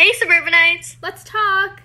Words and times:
Hey, 0.00 0.14
suburbanites! 0.14 0.96
Let's 1.02 1.22
talk! 1.24 1.82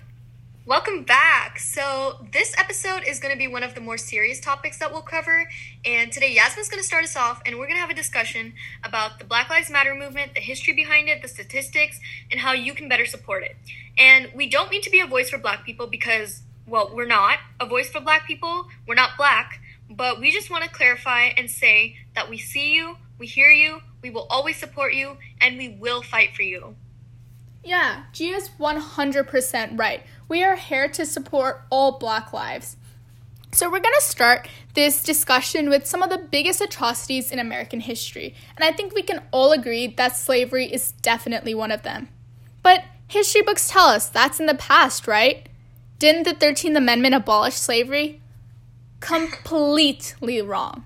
Welcome 0.64 1.02
back. 1.02 1.58
So, 1.58 2.26
this 2.32 2.54
episode 2.56 3.02
is 3.06 3.20
going 3.20 3.34
to 3.34 3.38
be 3.38 3.46
one 3.46 3.62
of 3.62 3.74
the 3.74 3.82
more 3.82 3.98
serious 3.98 4.40
topics 4.40 4.78
that 4.78 4.90
we'll 4.90 5.02
cover. 5.02 5.46
And 5.84 6.10
today, 6.10 6.32
Yasmin's 6.32 6.70
going 6.70 6.80
to 6.80 6.86
start 6.86 7.04
us 7.04 7.14
off, 7.14 7.42
and 7.44 7.58
we're 7.58 7.66
going 7.66 7.76
to 7.76 7.82
have 7.82 7.90
a 7.90 7.94
discussion 7.94 8.54
about 8.82 9.18
the 9.18 9.26
Black 9.26 9.50
Lives 9.50 9.68
Matter 9.68 9.94
movement, 9.94 10.32
the 10.32 10.40
history 10.40 10.72
behind 10.72 11.10
it, 11.10 11.20
the 11.20 11.28
statistics, 11.28 12.00
and 12.30 12.40
how 12.40 12.52
you 12.52 12.72
can 12.72 12.88
better 12.88 13.04
support 13.04 13.42
it. 13.42 13.54
And 13.98 14.30
we 14.34 14.48
don't 14.48 14.70
mean 14.70 14.80
to 14.80 14.90
be 14.90 15.00
a 15.00 15.06
voice 15.06 15.28
for 15.28 15.36
black 15.36 15.66
people 15.66 15.86
because, 15.86 16.40
well, 16.66 16.90
we're 16.94 17.04
not 17.04 17.36
a 17.60 17.66
voice 17.66 17.90
for 17.90 18.00
black 18.00 18.26
people. 18.26 18.68
We're 18.88 18.94
not 18.94 19.18
black. 19.18 19.60
But 19.90 20.20
we 20.20 20.30
just 20.30 20.50
want 20.50 20.64
to 20.64 20.70
clarify 20.70 21.24
and 21.36 21.50
say 21.50 21.96
that 22.14 22.30
we 22.30 22.38
see 22.38 22.72
you, 22.72 22.96
we 23.18 23.26
hear 23.26 23.50
you, 23.50 23.82
we 24.00 24.08
will 24.08 24.26
always 24.30 24.56
support 24.56 24.94
you, 24.94 25.18
and 25.38 25.58
we 25.58 25.68
will 25.68 26.00
fight 26.00 26.34
for 26.34 26.44
you. 26.44 26.76
Yeah, 27.66 28.04
Gia's 28.12 28.48
100% 28.60 29.76
right. 29.76 30.04
We 30.28 30.44
are 30.44 30.54
here 30.54 30.88
to 30.90 31.04
support 31.04 31.64
all 31.68 31.98
Black 31.98 32.32
lives. 32.32 32.76
So, 33.50 33.68
we're 33.68 33.80
going 33.80 33.94
to 33.98 34.06
start 34.06 34.48
this 34.74 35.02
discussion 35.02 35.68
with 35.68 35.84
some 35.84 36.00
of 36.00 36.08
the 36.08 36.28
biggest 36.30 36.60
atrocities 36.60 37.32
in 37.32 37.40
American 37.40 37.80
history, 37.80 38.36
and 38.56 38.64
I 38.64 38.70
think 38.70 38.94
we 38.94 39.02
can 39.02 39.20
all 39.32 39.50
agree 39.50 39.88
that 39.88 40.16
slavery 40.16 40.72
is 40.72 40.92
definitely 41.02 41.56
one 41.56 41.72
of 41.72 41.82
them. 41.82 42.08
But 42.62 42.84
history 43.08 43.42
books 43.42 43.68
tell 43.68 43.86
us 43.88 44.08
that's 44.08 44.38
in 44.38 44.46
the 44.46 44.54
past, 44.54 45.08
right? 45.08 45.48
Didn't 45.98 46.22
the 46.22 46.34
13th 46.34 46.76
Amendment 46.76 47.16
abolish 47.16 47.54
slavery? 47.54 48.20
Completely 49.00 50.40
wrong. 50.40 50.84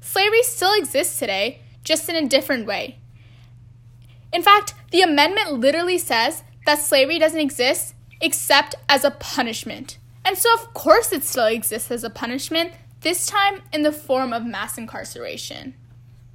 Slavery 0.00 0.42
still 0.42 0.72
exists 0.72 1.18
today, 1.18 1.60
just 1.82 2.08
in 2.08 2.16
a 2.16 2.26
different 2.26 2.64
way. 2.66 2.98
In 4.34 4.42
fact, 4.42 4.74
the 4.90 5.00
amendment 5.00 5.52
literally 5.52 5.96
says 5.96 6.42
that 6.66 6.80
slavery 6.80 7.20
doesn't 7.20 7.40
exist 7.40 7.94
except 8.20 8.74
as 8.88 9.04
a 9.04 9.12
punishment. 9.12 9.98
And 10.24 10.36
so, 10.36 10.52
of 10.54 10.74
course, 10.74 11.12
it 11.12 11.22
still 11.22 11.46
exists 11.46 11.90
as 11.92 12.02
a 12.02 12.10
punishment, 12.10 12.72
this 13.02 13.26
time 13.26 13.62
in 13.72 13.82
the 13.82 13.92
form 13.92 14.32
of 14.32 14.44
mass 14.44 14.76
incarceration. 14.76 15.74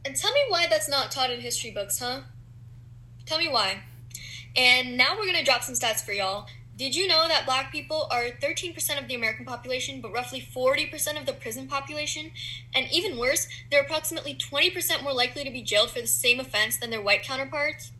And 0.06 0.16
tell 0.16 0.32
me 0.32 0.40
why 0.48 0.68
that's 0.68 0.88
not 0.88 1.12
taught 1.12 1.30
in 1.30 1.42
history 1.42 1.72
books, 1.72 2.00
huh? 2.00 2.22
Tell 3.26 3.38
me 3.38 3.50
why. 3.50 3.82
And 4.56 4.96
now 4.96 5.18
we're 5.18 5.26
gonna 5.26 5.44
drop 5.44 5.64
some 5.64 5.76
stats 5.76 6.04
for 6.04 6.14
y'all. 6.14 6.48
Did 6.80 6.96
you 6.96 7.10
know 7.10 7.28
that 7.28 7.46
black 7.46 7.74
people 7.74 8.08
are 8.10 8.30
13% 8.42 8.98
of 8.98 9.10
the 9.10 9.14
American 9.14 9.46
population, 9.46 10.00
but 10.00 10.14
roughly 10.14 10.40
40% 10.40 11.20
of 11.20 11.26
the 11.26 11.34
prison 11.34 11.68
population? 11.68 12.32
And 12.74 12.88
even 12.90 13.18
worse, 13.18 13.50
they're 13.70 13.82
approximately 13.82 14.34
20% 14.34 15.04
more 15.04 15.12
likely 15.12 15.44
to 15.44 15.52
be 15.52 15.62
jailed 15.62 15.92
for 15.92 16.00
the 16.00 16.08
same 16.08 16.40
offense 16.40 16.78
than 16.78 16.90
their 16.90 17.02
white 17.02 17.22
counterparts? 17.22 17.92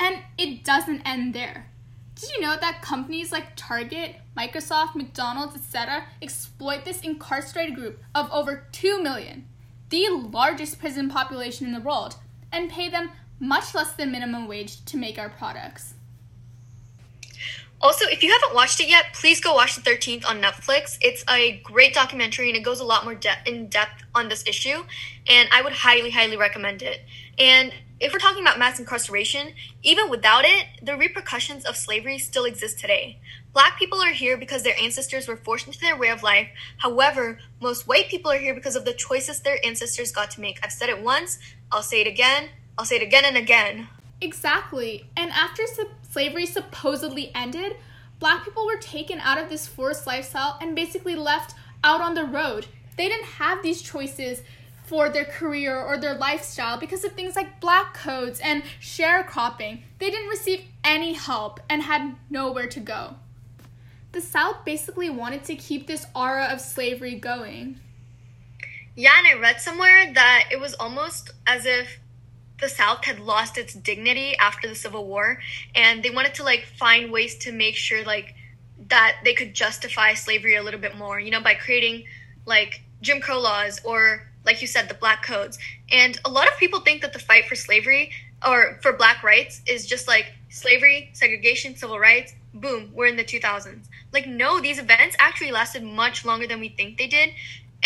And 0.00 0.20
it 0.38 0.64
doesn't 0.64 1.02
end 1.02 1.34
there. 1.34 1.66
Did 2.14 2.30
you 2.30 2.40
know 2.40 2.56
that 2.58 2.80
companies 2.80 3.30
like 3.30 3.56
Target, 3.56 4.16
Microsoft, 4.34 4.94
McDonald's, 4.94 5.56
etc., 5.56 6.06
exploit 6.22 6.86
this 6.86 7.02
incarcerated 7.02 7.74
group 7.74 7.98
of 8.14 8.32
over 8.32 8.68
2 8.72 9.02
million, 9.02 9.46
the 9.90 10.08
largest 10.08 10.78
prison 10.78 11.10
population 11.10 11.66
in 11.66 11.74
the 11.74 11.80
world, 11.80 12.14
and 12.50 12.70
pay 12.70 12.88
them 12.88 13.10
much 13.38 13.74
less 13.74 13.92
than 13.92 14.12
minimum 14.12 14.48
wage 14.48 14.82
to 14.86 14.96
make 14.96 15.18
our 15.18 15.28
products? 15.28 15.95
Also, 17.86 18.04
if 18.08 18.20
you 18.20 18.32
haven't 18.32 18.52
watched 18.52 18.80
it 18.80 18.88
yet, 18.88 19.14
please 19.14 19.38
go 19.40 19.54
watch 19.54 19.76
the 19.76 19.80
13th 19.80 20.26
on 20.26 20.42
Netflix. 20.42 20.98
It's 21.00 21.22
a 21.30 21.60
great 21.62 21.94
documentary 21.94 22.48
and 22.48 22.56
it 22.56 22.64
goes 22.64 22.80
a 22.80 22.84
lot 22.84 23.04
more 23.04 23.14
de- 23.14 23.38
in 23.46 23.68
depth 23.68 24.02
on 24.12 24.28
this 24.28 24.42
issue, 24.44 24.82
and 25.28 25.48
I 25.52 25.62
would 25.62 25.72
highly, 25.72 26.10
highly 26.10 26.36
recommend 26.36 26.82
it. 26.82 27.02
And 27.38 27.72
if 28.00 28.12
we're 28.12 28.18
talking 28.18 28.42
about 28.42 28.58
mass 28.58 28.80
incarceration, 28.80 29.52
even 29.84 30.10
without 30.10 30.44
it, 30.44 30.66
the 30.82 30.96
repercussions 30.96 31.64
of 31.64 31.76
slavery 31.76 32.18
still 32.18 32.44
exist 32.44 32.80
today. 32.80 33.20
Black 33.52 33.78
people 33.78 34.02
are 34.02 34.10
here 34.10 34.36
because 34.36 34.64
their 34.64 34.76
ancestors 34.82 35.28
were 35.28 35.36
forced 35.36 35.68
into 35.68 35.78
their 35.78 35.96
way 35.96 36.08
of 36.08 36.24
life. 36.24 36.48
However, 36.78 37.38
most 37.60 37.86
white 37.86 38.08
people 38.08 38.32
are 38.32 38.38
here 38.38 38.52
because 38.56 38.74
of 38.74 38.84
the 38.84 38.94
choices 38.94 39.38
their 39.38 39.64
ancestors 39.64 40.10
got 40.10 40.32
to 40.32 40.40
make. 40.40 40.58
I've 40.64 40.72
said 40.72 40.88
it 40.88 41.04
once, 41.04 41.38
I'll 41.70 41.84
say 41.84 42.00
it 42.00 42.08
again, 42.08 42.48
I'll 42.76 42.84
say 42.84 42.96
it 42.96 43.02
again 43.02 43.24
and 43.24 43.36
again. 43.36 43.86
Exactly. 44.20 45.08
And 45.16 45.30
after 45.30 45.62
slavery 46.16 46.46
supposedly 46.46 47.30
ended, 47.34 47.76
black 48.20 48.42
people 48.42 48.64
were 48.64 48.78
taken 48.78 49.20
out 49.20 49.36
of 49.36 49.50
this 49.50 49.66
forced 49.66 50.06
lifestyle 50.06 50.56
and 50.62 50.74
basically 50.74 51.14
left 51.14 51.54
out 51.84 52.00
on 52.00 52.14
the 52.14 52.24
road. 52.24 52.64
They 52.96 53.06
didn't 53.06 53.26
have 53.26 53.62
these 53.62 53.82
choices 53.82 54.40
for 54.86 55.10
their 55.10 55.26
career 55.26 55.78
or 55.78 55.98
their 55.98 56.14
lifestyle 56.14 56.78
because 56.78 57.04
of 57.04 57.12
things 57.12 57.36
like 57.36 57.60
black 57.60 57.92
codes 57.92 58.40
and 58.40 58.62
sharecropping. 58.80 59.82
They 59.98 60.10
didn't 60.10 60.30
receive 60.30 60.64
any 60.82 61.12
help 61.12 61.60
and 61.68 61.82
had 61.82 62.16
nowhere 62.30 62.68
to 62.68 62.80
go. 62.80 63.16
The 64.12 64.22
South 64.22 64.64
basically 64.64 65.10
wanted 65.10 65.44
to 65.44 65.54
keep 65.54 65.86
this 65.86 66.06
aura 66.14 66.46
of 66.46 66.62
slavery 66.62 67.16
going. 67.16 67.78
Yeah, 68.94 69.12
and 69.18 69.26
I 69.26 69.38
read 69.38 69.60
somewhere 69.60 70.14
that 70.14 70.44
it 70.50 70.60
was 70.60 70.72
almost 70.72 71.32
as 71.46 71.66
if 71.66 71.98
the 72.60 72.68
South 72.68 73.04
had 73.04 73.18
lost 73.18 73.58
its 73.58 73.74
dignity 73.74 74.36
after 74.36 74.68
the 74.68 74.74
Civil 74.74 75.06
War, 75.06 75.38
and 75.74 76.02
they 76.02 76.10
wanted 76.10 76.34
to 76.34 76.42
like 76.42 76.64
find 76.78 77.12
ways 77.12 77.36
to 77.38 77.52
make 77.52 77.76
sure 77.76 78.04
like 78.04 78.34
that 78.88 79.16
they 79.24 79.34
could 79.34 79.54
justify 79.54 80.14
slavery 80.14 80.56
a 80.56 80.62
little 80.62 80.80
bit 80.80 80.96
more, 80.96 81.18
you 81.18 81.30
know, 81.30 81.40
by 81.40 81.54
creating 81.54 82.04
like 82.44 82.82
Jim 83.00 83.20
Crow 83.20 83.40
laws 83.40 83.80
or 83.84 84.26
like 84.44 84.62
you 84.62 84.68
said, 84.68 84.88
the 84.88 84.94
black 84.94 85.24
codes. 85.24 85.58
And 85.90 86.18
a 86.24 86.30
lot 86.30 86.46
of 86.46 86.56
people 86.56 86.80
think 86.80 87.02
that 87.02 87.12
the 87.12 87.18
fight 87.18 87.46
for 87.46 87.56
slavery 87.56 88.12
or 88.46 88.78
for 88.80 88.92
black 88.92 89.22
rights 89.22 89.60
is 89.66 89.86
just 89.86 90.06
like 90.06 90.32
slavery, 90.48 91.10
segregation, 91.12 91.76
civil 91.76 91.98
rights, 91.98 92.32
boom, 92.54 92.90
we're 92.94 93.06
in 93.06 93.16
the 93.16 93.24
2000s. 93.24 93.86
Like, 94.12 94.26
no, 94.26 94.60
these 94.60 94.78
events 94.78 95.16
actually 95.18 95.50
lasted 95.50 95.82
much 95.82 96.24
longer 96.24 96.46
than 96.46 96.60
we 96.60 96.68
think 96.68 96.96
they 96.96 97.08
did. 97.08 97.30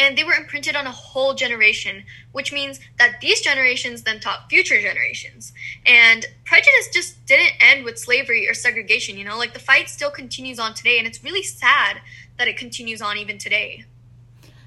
And 0.01 0.17
they 0.17 0.25
were 0.25 0.33
imprinted 0.33 0.77
on 0.77 0.87
a 0.87 0.91
whole 0.91 1.35
generation, 1.35 2.05
which 2.33 2.55
means 2.55 2.81
that 2.99 3.21
these 3.21 3.43
generations 3.43 4.03
then 4.03 4.19
taught 4.19 4.49
future 4.49 4.81
generations. 4.81 5.53
And 5.85 6.25
prejudice 6.47 6.89
just 6.91 7.27
didn't 7.27 7.53
end 7.61 7.85
with 7.85 7.99
slavery 7.99 8.49
or 8.49 8.55
segregation, 8.55 9.19
you 9.19 9.25
know? 9.27 9.37
Like, 9.37 9.53
the 9.53 9.61
fight 9.61 9.91
still 9.91 10.11
continues 10.11 10.59
on 10.59 10.73
today, 10.73 10.97
and 10.97 11.07
it's 11.07 11.23
really 11.23 11.43
sad 11.43 12.01
that 12.39 12.49
it 12.49 12.57
continues 12.57 13.03
on 13.03 13.19
even 13.19 13.37
today. 13.37 13.85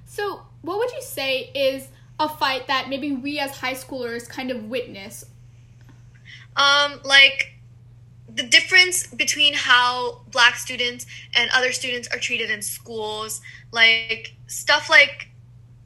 So, 0.06 0.44
what 0.62 0.78
would 0.78 0.92
you 0.92 1.02
say 1.02 1.50
is 1.56 1.88
a 2.20 2.30
fight 2.30 2.68
that 2.68 2.88
maybe 2.88 3.12
we 3.12 3.40
as 3.40 3.58
high 3.58 3.74
schoolers 3.74 4.30
kind 4.30 4.52
of 4.52 4.66
witness? 4.70 5.26
Um, 6.56 7.02
like 7.04 7.53
the 8.36 8.44
difference 8.44 9.08
between 9.08 9.54
how 9.54 10.22
black 10.32 10.56
students 10.56 11.06
and 11.34 11.50
other 11.54 11.72
students 11.72 12.08
are 12.10 12.18
treated 12.18 12.50
in 12.50 12.62
schools, 12.62 13.42
like 13.72 14.34
stuff 14.48 14.90
like 14.90 15.30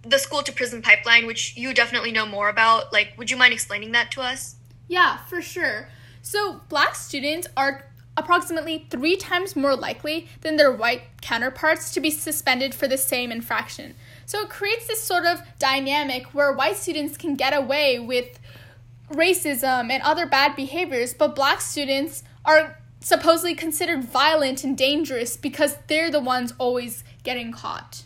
the 0.03 0.17
school 0.17 0.41
to 0.43 0.51
prison 0.51 0.81
pipeline, 0.81 1.25
which 1.25 1.57
you 1.57 1.73
definitely 1.73 2.11
know 2.11 2.25
more 2.25 2.49
about. 2.49 2.93
Like, 2.93 3.13
would 3.17 3.29
you 3.29 3.37
mind 3.37 3.53
explaining 3.53 3.91
that 3.91 4.11
to 4.11 4.21
us? 4.21 4.55
Yeah, 4.87 5.17
for 5.25 5.41
sure. 5.41 5.89
So, 6.21 6.61
black 6.69 6.95
students 6.95 7.47
are 7.57 7.87
approximately 8.15 8.87
three 8.89 9.15
times 9.15 9.55
more 9.55 9.75
likely 9.75 10.27
than 10.41 10.57
their 10.57 10.71
white 10.71 11.03
counterparts 11.21 11.93
to 11.93 11.99
be 11.99 12.09
suspended 12.09 12.73
for 12.73 12.87
the 12.87 12.97
same 12.97 13.31
infraction. 13.31 13.93
So 14.25 14.41
it 14.41 14.49
creates 14.49 14.87
this 14.87 15.03
sort 15.03 15.25
of 15.25 15.41
dynamic 15.59 16.33
where 16.33 16.51
white 16.51 16.77
students 16.77 17.15
can 17.15 17.35
get 17.35 17.53
away 17.53 17.99
with 17.99 18.39
racism 19.11 19.91
and 19.91 20.01
other 20.01 20.25
bad 20.25 20.55
behaviors, 20.55 21.13
but 21.13 21.35
black 21.35 21.61
students 21.61 22.23
are 22.47 22.79
supposedly 23.01 23.53
considered 23.53 24.03
violent 24.03 24.63
and 24.63 24.77
dangerous 24.77 25.37
because 25.37 25.77
they're 25.87 26.09
the 26.09 26.19
ones 26.19 26.53
always 26.57 27.03
getting 27.23 27.51
caught. 27.51 28.03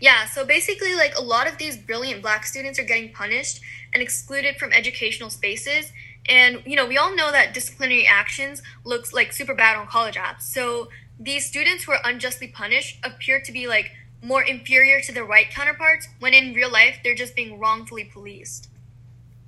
Yeah, 0.00 0.26
so 0.26 0.44
basically, 0.44 0.96
like 0.96 1.16
a 1.16 1.22
lot 1.22 1.46
of 1.46 1.58
these 1.58 1.76
brilliant 1.76 2.22
black 2.22 2.44
students 2.44 2.78
are 2.80 2.84
getting 2.84 3.12
punished 3.12 3.60
and 3.92 4.02
excluded 4.02 4.56
from 4.56 4.72
educational 4.72 5.30
spaces. 5.30 5.92
And, 6.28 6.62
you 6.66 6.74
know, 6.74 6.86
we 6.86 6.96
all 6.96 7.14
know 7.14 7.30
that 7.30 7.54
disciplinary 7.54 8.06
actions 8.06 8.62
looks 8.84 9.12
like 9.12 9.32
super 9.32 9.54
bad 9.54 9.76
on 9.76 9.86
college 9.86 10.16
apps. 10.16 10.42
So 10.42 10.88
these 11.20 11.46
students 11.46 11.84
who 11.84 11.92
are 11.92 12.00
unjustly 12.04 12.48
punished 12.48 12.98
appear 13.04 13.40
to 13.42 13.52
be 13.52 13.68
like 13.68 13.92
more 14.22 14.42
inferior 14.42 15.00
to 15.02 15.12
their 15.12 15.26
white 15.26 15.50
counterparts 15.50 16.08
when 16.18 16.34
in 16.34 16.54
real 16.54 16.70
life 16.70 16.98
they're 17.04 17.14
just 17.14 17.36
being 17.36 17.58
wrongfully 17.58 18.04
policed. 18.04 18.68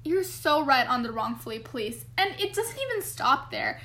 You're 0.05 0.23
so 0.23 0.65
right 0.65 0.87
on 0.87 1.03
the 1.03 1.11
wrongfully 1.11 1.59
police. 1.59 2.05
And 2.19 2.31
it 2.39 2.55
doesn't 2.55 2.79
even 2.79 3.03
stop 3.03 3.51
there. 3.51 3.81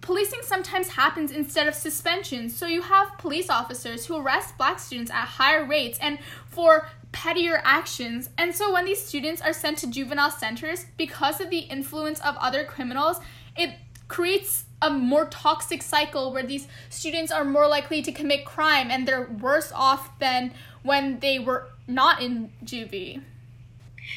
Policing 0.00 0.40
sometimes 0.42 0.88
happens 0.88 1.32
instead 1.32 1.66
of 1.66 1.74
suspension, 1.74 2.48
so 2.48 2.66
you 2.66 2.82
have 2.82 3.18
police 3.18 3.50
officers 3.50 4.06
who 4.06 4.16
arrest 4.16 4.56
black 4.56 4.78
students 4.78 5.10
at 5.10 5.24
higher 5.24 5.64
rates 5.64 5.98
and 6.00 6.18
for 6.46 6.88
pettier 7.12 7.60
actions. 7.64 8.30
And 8.38 8.54
so 8.54 8.72
when 8.72 8.84
these 8.84 9.04
students 9.04 9.42
are 9.42 9.52
sent 9.52 9.78
to 9.78 9.90
juvenile 9.90 10.30
centers 10.30 10.86
because 10.96 11.40
of 11.40 11.50
the 11.50 11.58
influence 11.58 12.20
of 12.20 12.36
other 12.36 12.64
criminals, 12.64 13.20
it 13.56 13.74
creates 14.06 14.64
a 14.80 14.90
more 14.90 15.26
toxic 15.26 15.82
cycle 15.82 16.32
where 16.32 16.46
these 16.46 16.68
students 16.88 17.32
are 17.32 17.44
more 17.44 17.66
likely 17.66 18.00
to 18.02 18.12
commit 18.12 18.44
crime 18.44 18.90
and 18.90 19.06
they're 19.06 19.28
worse 19.40 19.72
off 19.74 20.18
than 20.20 20.52
when 20.82 21.18
they 21.18 21.38
were 21.38 21.68
not 21.86 22.22
in 22.22 22.52
juvie. 22.64 23.20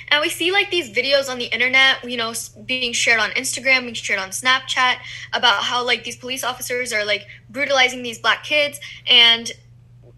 And 0.10 0.22
we 0.22 0.30
see 0.30 0.52
like 0.52 0.70
these 0.70 0.90
videos 0.90 1.30
on 1.30 1.38
the 1.38 1.46
internet, 1.46 2.04
you 2.04 2.18
know, 2.18 2.34
being 2.66 2.94
shared 2.94 3.20
on 3.20 3.32
Instagram, 3.32 3.82
being 3.82 3.94
shared 3.94 4.20
on 4.20 4.30
Snapchat 4.30 4.98
about 5.34 5.64
how 5.64 5.86
like 5.86 6.04
these 6.04 6.18
police 6.18 6.44
officers 6.44 6.94
are 6.94 7.06
like 7.06 7.28
brutalizing 7.50 8.04
these 8.04 8.20
black 8.20 8.44
kids. 8.44 8.80
And 9.08 9.52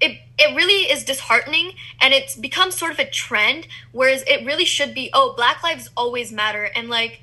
it 0.01 0.19
it 0.37 0.55
really 0.55 0.91
is 0.91 1.05
disheartening 1.05 1.73
and 2.01 2.13
it's 2.13 2.35
become 2.35 2.71
sort 2.71 2.91
of 2.91 2.99
a 2.99 3.09
trend 3.09 3.67
whereas 3.91 4.23
it 4.23 4.45
really 4.45 4.65
should 4.65 4.93
be 4.93 5.09
oh 5.13 5.33
black 5.35 5.63
lives 5.63 5.89
always 5.95 6.31
matter. 6.31 6.69
And 6.75 6.89
like 6.89 7.21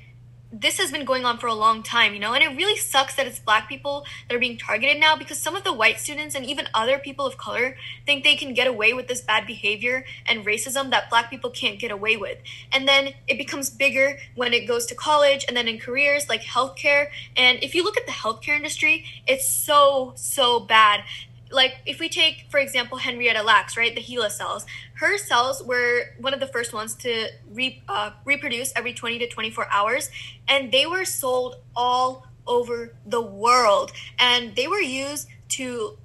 this 0.51 0.77
has 0.79 0.91
been 0.91 1.05
going 1.05 1.23
on 1.23 1.37
for 1.37 1.47
a 1.47 1.53
long 1.53 1.81
time, 1.81 2.13
you 2.13 2.19
know, 2.19 2.33
and 2.33 2.43
it 2.43 2.57
really 2.57 2.77
sucks 2.77 3.15
that 3.15 3.25
it's 3.25 3.39
black 3.39 3.69
people 3.69 4.05
that 4.27 4.35
are 4.35 4.39
being 4.39 4.57
targeted 4.57 4.99
now 4.99 5.15
because 5.15 5.37
some 5.37 5.55
of 5.55 5.63
the 5.63 5.71
white 5.71 5.99
students 5.99 6.35
and 6.35 6.45
even 6.45 6.67
other 6.73 6.97
people 6.97 7.25
of 7.25 7.37
color 7.37 7.77
think 8.05 8.23
they 8.23 8.35
can 8.35 8.53
get 8.53 8.67
away 8.67 8.93
with 8.93 9.07
this 9.07 9.21
bad 9.21 9.47
behavior 9.47 10.03
and 10.25 10.45
racism 10.45 10.89
that 10.89 11.09
black 11.09 11.29
people 11.29 11.49
can't 11.49 11.79
get 11.79 11.91
away 11.91 12.17
with. 12.17 12.37
And 12.71 12.87
then 12.87 13.13
it 13.27 13.37
becomes 13.37 13.69
bigger 13.69 14.17
when 14.35 14.53
it 14.53 14.67
goes 14.67 14.85
to 14.87 14.95
college 14.95 15.45
and 15.47 15.55
then 15.55 15.67
in 15.67 15.79
careers 15.79 16.27
like 16.27 16.41
healthcare. 16.41 17.07
And 17.37 17.63
if 17.63 17.73
you 17.73 17.83
look 17.83 17.97
at 17.97 18.05
the 18.05 18.11
healthcare 18.11 18.55
industry, 18.55 19.05
it's 19.25 19.49
so, 19.49 20.11
so 20.15 20.59
bad 20.59 21.03
like 21.51 21.75
if 21.85 21.99
we 21.99 22.09
take 22.09 22.45
for 22.49 22.59
example 22.59 22.97
henrietta 22.97 23.43
lacks 23.43 23.75
right 23.75 23.95
the 23.95 24.01
HeLa 24.01 24.31
cells 24.31 24.65
her 24.95 25.17
cells 25.17 25.63
were 25.63 26.13
one 26.19 26.33
of 26.33 26.39
the 26.39 26.47
first 26.47 26.73
ones 26.73 26.93
to 26.95 27.29
re, 27.51 27.81
uh, 27.89 28.11
reproduce 28.23 28.71
every 28.75 28.93
20 28.93 29.19
to 29.19 29.27
24 29.27 29.67
hours 29.71 30.09
and 30.47 30.71
they 30.71 30.85
were 30.85 31.05
sold 31.05 31.55
all 31.75 32.27
over 32.47 32.93
the 33.05 33.21
world. 33.21 33.91
And 34.19 34.55
they 34.55 34.67
were 34.67 34.81
used 34.81 35.27
to 35.49 35.97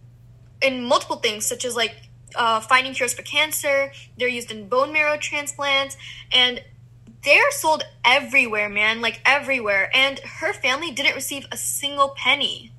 in 0.62 0.84
multiple 0.84 1.16
things 1.16 1.44
such 1.44 1.64
as 1.64 1.76
like 1.76 1.94
uh, 2.34 2.60
finding 2.60 2.94
cures 2.94 3.12
for 3.12 3.22
cancer 3.22 3.92
they're 4.16 4.28
used 4.28 4.50
in 4.50 4.68
bone 4.68 4.92
marrow 4.92 5.16
transplants 5.18 5.96
and 6.32 6.62
they're 7.22 7.50
sold 7.50 7.82
everywhere 8.04 8.68
man 8.68 9.00
like 9.00 9.20
everywhere. 9.24 9.90
And 9.94 10.18
her 10.20 10.52
family 10.52 10.90
didn't 10.90 11.14
receive 11.14 11.46
a 11.52 11.56
single 11.56 12.10
penny 12.10 12.72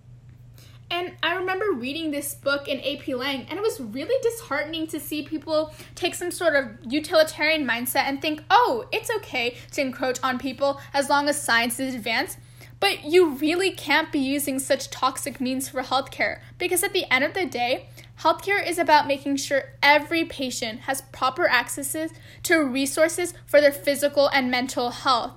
and 0.90 1.14
I 1.22 1.36
remember 1.36 1.66
reading 1.74 2.12
this 2.12 2.34
book 2.34 2.68
in 2.68 2.80
AP 2.80 3.08
Lang, 3.10 3.46
and 3.50 3.60
it 3.60 3.62
was 3.62 3.80
really 3.80 4.16
disheartening 4.22 4.88
to 4.88 5.00
see 5.00 5.22
people 5.22 5.74
take 5.96 6.16
some 6.16 6.32
sort 6.32 6.56
of 6.56 6.68
utilitarian 6.90 7.68
mindset 7.68 8.04
and 8.06 8.22
think, 8.22 8.44
oh, 8.50 8.86
it's 8.92 9.12
okay 9.18 9.58
to 9.72 9.82
encroach 9.82 10.20
on 10.24 10.40
people 10.40 10.80
as 10.94 11.10
long 11.10 11.28
as 11.28 11.42
science 11.42 11.80
is 11.80 11.94
advanced. 11.94 12.38
But 12.80 13.06
you 13.06 13.32
really 13.32 13.72
can't 13.72 14.12
be 14.12 14.20
using 14.20 14.60
such 14.60 14.90
toxic 14.90 15.42
means 15.42 15.68
for 15.68 15.82
healthcare 15.82 16.42
because 16.58 16.84
at 16.84 16.94
the 16.94 17.12
end 17.12 17.24
of 17.24 17.34
the 17.34 17.46
day, 17.46 17.90
healthcare 18.22 18.66
is 18.66 18.78
about 18.78 19.08
making 19.08 19.38
sure 19.38 19.74
every 19.82 20.26
patient 20.26 20.82
has 20.82 21.02
proper 21.12 21.48
access 21.48 21.96
to 22.44 22.58
resources 22.64 23.34
for 23.46 23.60
their 23.60 23.72
physical 23.72 24.28
and 24.28 24.52
mental 24.52 24.92
health. 24.92 25.34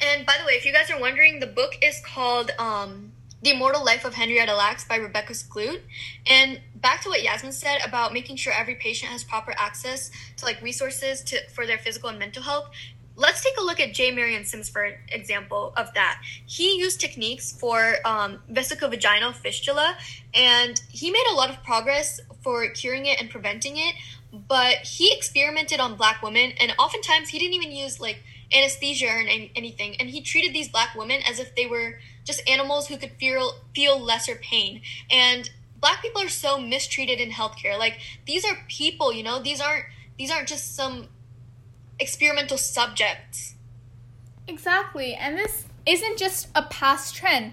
And 0.00 0.26
by 0.26 0.34
the 0.38 0.44
way, 0.44 0.52
if 0.52 0.66
you 0.66 0.72
guys 0.72 0.90
are 0.90 1.00
wondering, 1.00 1.40
the 1.40 1.46
book 1.46 1.76
is 1.80 2.00
called 2.04 2.50
um, 2.58 3.11
the 3.42 3.50
Immortal 3.50 3.84
Life 3.84 4.04
of 4.04 4.14
Henrietta 4.14 4.54
Lacks 4.54 4.84
by 4.84 4.96
Rebecca 4.96 5.32
Skloot. 5.32 5.80
And 6.26 6.60
back 6.76 7.02
to 7.02 7.08
what 7.08 7.22
Yasmin 7.22 7.52
said 7.52 7.80
about 7.84 8.12
making 8.12 8.36
sure 8.36 8.52
every 8.52 8.76
patient 8.76 9.10
has 9.10 9.24
proper 9.24 9.52
access 9.58 10.10
to 10.36 10.44
like 10.44 10.62
resources 10.62 11.22
to 11.24 11.38
for 11.50 11.66
their 11.66 11.78
physical 11.78 12.08
and 12.08 12.18
mental 12.18 12.42
health. 12.42 12.70
Let's 13.14 13.42
take 13.42 13.58
a 13.58 13.62
look 13.62 13.78
at 13.78 13.92
J. 13.92 14.10
Marion 14.10 14.44
Sims 14.44 14.68
for 14.68 14.96
example 15.08 15.74
of 15.76 15.92
that. 15.94 16.22
He 16.46 16.78
used 16.78 17.00
techniques 17.00 17.52
for 17.52 17.96
um, 18.06 18.38
vesicovaginal 18.50 19.34
fistula, 19.34 19.96
and 20.32 20.80
he 20.88 21.10
made 21.10 21.26
a 21.30 21.34
lot 21.34 21.50
of 21.50 21.62
progress 21.62 22.20
for 22.42 22.70
curing 22.70 23.06
it 23.06 23.20
and 23.20 23.28
preventing 23.28 23.76
it. 23.76 23.94
But 24.32 24.76
he 24.78 25.12
experimented 25.14 25.78
on 25.78 25.96
black 25.96 26.22
women, 26.22 26.52
and 26.58 26.72
oftentimes 26.78 27.28
he 27.28 27.38
didn't 27.38 27.54
even 27.54 27.72
use 27.72 28.00
like 28.00 28.22
anesthesia 28.50 29.08
or 29.08 29.24
anything, 29.56 29.96
and 30.00 30.08
he 30.08 30.22
treated 30.22 30.54
these 30.54 30.68
black 30.68 30.94
women 30.94 31.20
as 31.28 31.38
if 31.38 31.54
they 31.54 31.66
were 31.66 31.98
just 32.24 32.48
animals 32.48 32.88
who 32.88 32.96
could 32.96 33.12
feel 33.12 33.54
feel 33.74 33.98
lesser 33.98 34.36
pain. 34.36 34.82
And 35.10 35.50
black 35.80 36.00
people 36.02 36.22
are 36.22 36.28
so 36.28 36.58
mistreated 36.58 37.20
in 37.20 37.30
healthcare. 37.30 37.78
Like 37.78 37.98
these 38.26 38.44
are 38.44 38.56
people, 38.68 39.12
you 39.12 39.22
know, 39.22 39.42
these 39.42 39.60
aren't 39.60 39.84
these 40.18 40.30
aren't 40.30 40.48
just 40.48 40.74
some 40.74 41.08
experimental 41.98 42.58
subjects. 42.58 43.54
Exactly. 44.48 45.14
And 45.14 45.36
this 45.36 45.66
isn't 45.86 46.18
just 46.18 46.48
a 46.54 46.62
past 46.62 47.14
trend. 47.14 47.52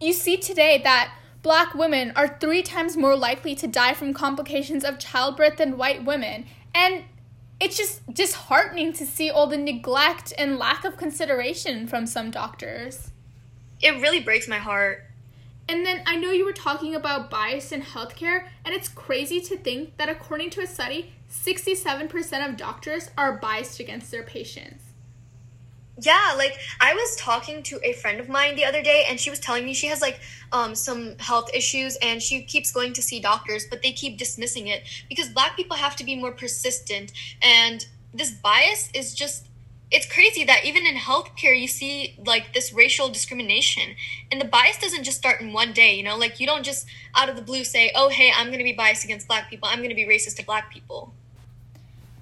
You 0.00 0.12
see 0.12 0.36
today 0.36 0.80
that 0.82 1.16
black 1.42 1.74
women 1.74 2.12
are 2.16 2.38
three 2.38 2.62
times 2.62 2.96
more 2.96 3.16
likely 3.16 3.54
to 3.56 3.66
die 3.66 3.94
from 3.94 4.12
complications 4.14 4.84
of 4.84 4.98
childbirth 4.98 5.56
than 5.56 5.76
white 5.76 6.04
women. 6.04 6.46
And 6.74 7.04
it's 7.60 7.76
just 7.76 8.12
disheartening 8.12 8.92
to 8.94 9.06
see 9.06 9.30
all 9.30 9.46
the 9.46 9.56
neglect 9.56 10.32
and 10.36 10.58
lack 10.58 10.84
of 10.84 10.96
consideration 10.96 11.86
from 11.86 12.06
some 12.06 12.30
doctors 12.30 13.12
it 13.84 14.00
really 14.00 14.20
breaks 14.20 14.48
my 14.48 14.56
heart. 14.56 15.04
And 15.68 15.84
then 15.84 16.02
I 16.06 16.16
know 16.16 16.30
you 16.30 16.44
were 16.44 16.52
talking 16.52 16.94
about 16.94 17.30
bias 17.30 17.70
in 17.70 17.82
healthcare, 17.82 18.48
and 18.64 18.74
it's 18.74 18.88
crazy 18.88 19.40
to 19.42 19.56
think 19.56 19.96
that 19.98 20.08
according 20.08 20.50
to 20.50 20.62
a 20.62 20.66
study, 20.66 21.12
67% 21.30 22.48
of 22.48 22.56
doctors 22.56 23.10
are 23.16 23.34
biased 23.34 23.80
against 23.80 24.10
their 24.10 24.22
patients. 24.22 24.82
Yeah, 26.00 26.34
like 26.36 26.58
I 26.80 26.94
was 26.94 27.14
talking 27.16 27.62
to 27.64 27.78
a 27.84 27.92
friend 27.92 28.20
of 28.20 28.28
mine 28.28 28.56
the 28.56 28.64
other 28.64 28.82
day 28.82 29.04
and 29.08 29.20
she 29.20 29.30
was 29.30 29.38
telling 29.38 29.64
me 29.64 29.74
she 29.74 29.86
has 29.86 30.00
like 30.00 30.18
um 30.50 30.74
some 30.74 31.16
health 31.18 31.48
issues 31.54 31.96
and 32.02 32.20
she 32.20 32.42
keeps 32.42 32.72
going 32.72 32.92
to 32.94 33.00
see 33.00 33.20
doctors 33.20 33.64
but 33.70 33.80
they 33.80 33.92
keep 33.92 34.18
dismissing 34.18 34.66
it 34.66 34.82
because 35.08 35.28
black 35.28 35.54
people 35.54 35.76
have 35.76 35.94
to 35.94 36.02
be 36.02 36.16
more 36.16 36.32
persistent 36.32 37.12
and 37.40 37.86
this 38.12 38.32
bias 38.32 38.90
is 38.92 39.14
just 39.14 39.46
it's 39.90 40.06
crazy 40.12 40.44
that 40.44 40.64
even 40.64 40.86
in 40.86 40.96
healthcare 40.96 41.58
you 41.58 41.68
see 41.68 42.18
like 42.24 42.52
this 42.52 42.72
racial 42.72 43.08
discrimination. 43.08 43.94
And 44.30 44.40
the 44.40 44.46
bias 44.46 44.78
doesn't 44.78 45.04
just 45.04 45.18
start 45.18 45.40
in 45.40 45.52
one 45.52 45.72
day 45.72 45.96
you 45.96 46.02
know? 46.02 46.16
Like 46.16 46.40
you 46.40 46.46
don't 46.46 46.64
just 46.64 46.86
out 47.14 47.28
of 47.28 47.36
the 47.36 47.42
blue 47.42 47.64
say 47.64 47.92
oh 47.94 48.08
hey 48.08 48.32
i'm 48.36 48.46
going 48.46 48.58
to 48.58 48.64
be 48.64 48.72
biased 48.72 49.04
against 49.04 49.28
black 49.28 49.50
people. 49.50 49.68
I'm 49.68 49.78
going 49.78 49.90
to 49.90 49.94
be 49.94 50.04
racist 50.04 50.36
to 50.36 50.44
black 50.44 50.72
people. 50.72 51.14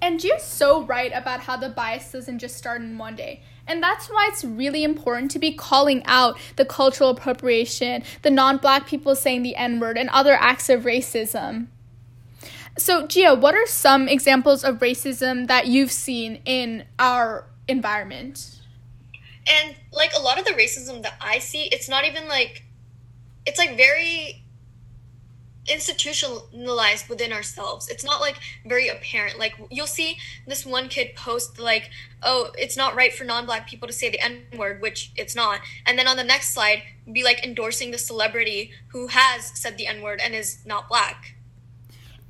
And 0.03 0.21
you're 0.21 0.37
so 0.37 0.83
right 0.83 1.13
about 1.15 1.39
how 1.39 1.55
the 1.55 1.69
bias 1.69 2.11
doesn't 2.11 2.39
just 2.39 2.57
start 2.57 2.81
in 2.81 2.97
one 2.97 3.15
day. 3.15 3.41
And 3.65 3.81
that's 3.81 4.09
why 4.09 4.27
it's 4.29 4.43
really 4.43 4.83
important 4.83 5.31
to 5.31 5.39
be 5.39 5.53
calling 5.53 6.03
out 6.05 6.37
the 6.57 6.65
cultural 6.65 7.09
appropriation, 7.09 8.03
the 8.21 8.29
non 8.29 8.57
black 8.57 8.85
people 8.85 9.15
saying 9.15 9.43
the 9.43 9.55
N 9.55 9.79
word, 9.79 9.97
and 9.97 10.09
other 10.09 10.33
acts 10.33 10.69
of 10.69 10.81
racism. 10.83 11.67
So, 12.77 13.07
Gia, 13.07 13.35
what 13.35 13.55
are 13.55 13.65
some 13.65 14.09
examples 14.09 14.63
of 14.63 14.79
racism 14.79 15.47
that 15.47 15.67
you've 15.67 15.91
seen 15.91 16.41
in 16.43 16.85
our 16.99 17.45
environment. 17.67 18.59
And 19.47 19.75
like 19.91 20.11
a 20.17 20.21
lot 20.21 20.39
of 20.39 20.45
the 20.45 20.51
racism 20.51 21.03
that 21.03 21.15
I 21.19 21.39
see, 21.39 21.65
it's 21.65 21.89
not 21.89 22.05
even 22.05 22.27
like 22.27 22.63
it's 23.45 23.59
like 23.59 23.75
very 23.75 24.43
institutionalized 25.67 27.07
within 27.07 27.31
ourselves. 27.31 27.89
It's 27.89 28.03
not 28.03 28.19
like 28.21 28.37
very 28.65 28.89
apparent. 28.89 29.39
Like 29.39 29.53
you'll 29.69 29.87
see 29.87 30.17
this 30.47 30.65
one 30.65 30.89
kid 30.89 31.15
post 31.15 31.59
like, 31.59 31.89
"Oh, 32.21 32.51
it's 32.57 32.77
not 32.77 32.95
right 32.95 33.13
for 33.13 33.23
non-black 33.23 33.67
people 33.67 33.87
to 33.87 33.93
say 33.93 34.09
the 34.09 34.21
n-word," 34.21 34.81
which 34.81 35.11
it's 35.15 35.35
not. 35.35 35.61
And 35.85 35.97
then 35.97 36.07
on 36.07 36.17
the 36.17 36.23
next 36.23 36.53
slide, 36.53 36.83
be 37.11 37.23
like 37.23 37.43
endorsing 37.43 37.91
the 37.91 37.97
celebrity 37.97 38.71
who 38.89 39.07
has 39.07 39.51
said 39.59 39.77
the 39.77 39.87
n-word 39.87 40.21
and 40.23 40.33
is 40.33 40.65
not 40.65 40.89
black. 40.89 41.32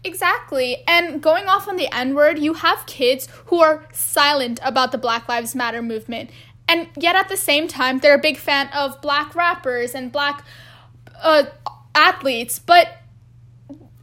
Exactly. 0.03 0.83
And 0.87 1.21
going 1.21 1.47
off 1.47 1.67
on 1.67 1.77
the 1.77 1.93
N 1.93 2.13
word, 2.13 2.37
you 2.39 2.55
have 2.55 2.85
kids 2.85 3.27
who 3.45 3.61
are 3.61 3.87
silent 3.93 4.59
about 4.63 4.91
the 4.91 4.97
Black 4.97 5.29
Lives 5.29 5.55
Matter 5.55 5.81
movement. 5.81 6.29
And 6.67 6.89
yet 6.97 7.15
at 7.15 7.29
the 7.29 7.37
same 7.37 7.67
time, 7.67 7.99
they're 7.99 8.15
a 8.15 8.21
big 8.21 8.37
fan 8.37 8.69
of 8.73 9.01
black 9.01 9.35
rappers 9.35 9.93
and 9.93 10.11
black 10.11 10.43
uh, 11.21 11.43
athletes. 11.95 12.59
But 12.59 12.97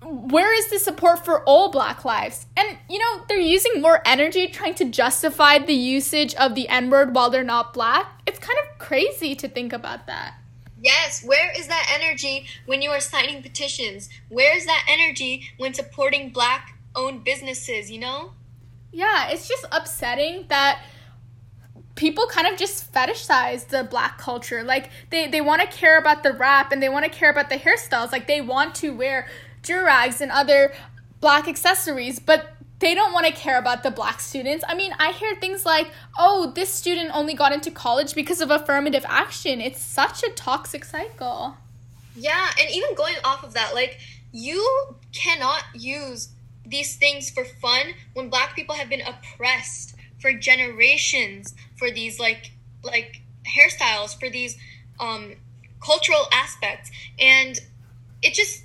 where 0.02 0.57
is 0.59 0.71
the 0.71 0.78
support 0.78 1.25
for 1.25 1.42
all 1.45 1.71
black 1.71 2.04
lives? 2.04 2.47
And, 2.57 2.78
you 2.88 2.99
know, 2.99 3.25
they're 3.28 3.38
using 3.38 3.80
more 3.80 4.02
energy 4.04 4.49
trying 4.49 4.75
to 4.76 4.85
justify 4.85 5.59
the 5.59 5.75
usage 5.75 6.35
of 6.35 6.54
the 6.54 6.69
N 6.69 6.90
word 6.90 7.14
while 7.14 7.30
they're 7.30 7.45
not 7.45 7.75
black. 7.75 8.23
It's 8.26 8.38
kind 8.38 8.59
of 8.64 8.78
crazy 8.78 9.35
to 9.37 9.49
think 9.49 9.73
about 9.73 10.07
that. 10.07 10.35
Yes, 10.80 11.22
where 11.22 11.52
is 11.56 11.66
that 11.68 11.99
energy 12.00 12.46
when 12.64 12.80
you 12.80 12.90
are 12.90 13.00
signing 13.00 13.42
petitions? 13.42 14.08
Where 14.28 14.56
is 14.56 14.64
that 14.64 14.87
energy 14.88 15.50
when 15.58 15.75
supporting 15.75 16.30
black 16.30 16.78
owned 16.96 17.22
businesses, 17.22 17.90
you 17.90 17.99
know? 17.99 18.32
Yeah, 18.90 19.28
it's 19.28 19.46
just 19.46 19.66
upsetting 19.70 20.46
that 20.49 20.82
people 21.96 22.26
kind 22.28 22.46
of 22.46 22.58
just 22.58 22.90
fetishize 22.92 23.68
the 23.68 23.84
black 23.84 24.16
culture. 24.16 24.62
Like 24.62 24.90
they, 25.10 25.26
they 25.28 25.42
want 25.42 25.60
to 25.60 25.66
care 25.66 25.99
about 25.99 26.22
the 26.22 26.32
rap 26.32 26.72
and 26.72 26.82
they 26.82 26.88
want 26.88 27.04
to 27.04 27.10
care 27.10 27.30
about 27.30 27.50
the 27.50 27.56
hairstyles. 27.56 28.10
Like 28.10 28.26
they 28.26 28.40
want 28.40 28.75
to 28.76 28.96
wear 28.96 29.28
durags 29.62 30.22
and 30.22 30.32
other 30.32 30.72
black 31.20 31.46
accessories, 31.46 32.18
but 32.18 32.56
they 32.80 32.94
don't 32.94 33.12
want 33.12 33.26
to 33.26 33.32
care 33.32 33.58
about 33.58 33.82
the 33.82 33.90
black 33.90 34.20
students. 34.20 34.64
I 34.66 34.75
mean, 34.75 34.92
I 34.99 35.12
hear 35.12 35.34
things 35.37 35.64
like, 35.64 35.88
oh, 36.18 36.50
this 36.54 36.72
student 36.72 37.10
only 37.14 37.34
got 37.34 37.52
into 37.52 37.70
college 37.70 38.14
because 38.14 38.40
of 38.40 38.50
affirmative 38.50 39.04
action. 39.06 39.60
It's 39.60 39.80
such 39.80 40.22
a 40.22 40.30
toxic 40.30 40.84
cycle. 40.84 41.56
Yeah, 42.16 42.50
and 42.58 42.70
even 42.70 42.94
going 42.94 43.16
off 43.22 43.44
of 43.44 43.52
that, 43.54 43.75
like, 43.75 43.99
you 44.32 44.96
cannot 45.12 45.62
use 45.75 46.30
these 46.66 46.96
things 46.96 47.30
for 47.30 47.44
fun 47.44 47.94
when 48.14 48.30
black 48.30 48.54
people 48.54 48.75
have 48.75 48.88
been 48.88 49.02
oppressed 49.02 49.94
for 50.20 50.32
generations 50.32 51.54
for 51.76 51.90
these 51.90 52.20
like 52.20 52.52
like 52.82 53.22
hairstyles 53.44 54.18
for 54.18 54.28
these 54.28 54.56
um 55.00 55.34
cultural 55.84 56.26
aspects 56.32 56.90
and 57.18 57.58
it 58.22 58.34
just 58.34 58.62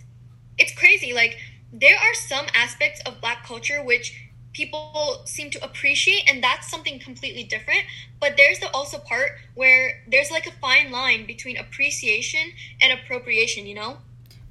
it's 0.57 0.73
crazy 0.77 1.13
like 1.13 1.37
there 1.71 1.97
are 1.97 2.13
some 2.13 2.45
aspects 2.53 3.01
of 3.05 3.19
black 3.21 3.45
culture 3.45 3.83
which 3.83 4.29
people 4.53 5.21
seem 5.25 5.49
to 5.51 5.63
appreciate 5.63 6.23
and 6.29 6.41
that's 6.41 6.69
something 6.69 6.97
completely 6.97 7.43
different 7.43 7.81
but 8.19 8.35
there's 8.37 8.59
the 8.59 8.71
also 8.71 8.97
part 8.97 9.31
where 9.53 10.01
there's 10.09 10.31
like 10.31 10.47
a 10.47 10.51
fine 10.53 10.91
line 10.91 11.25
between 11.25 11.57
appreciation 11.57 12.51
and 12.81 12.97
appropriation 12.97 13.65
you 13.65 13.75
know 13.75 13.97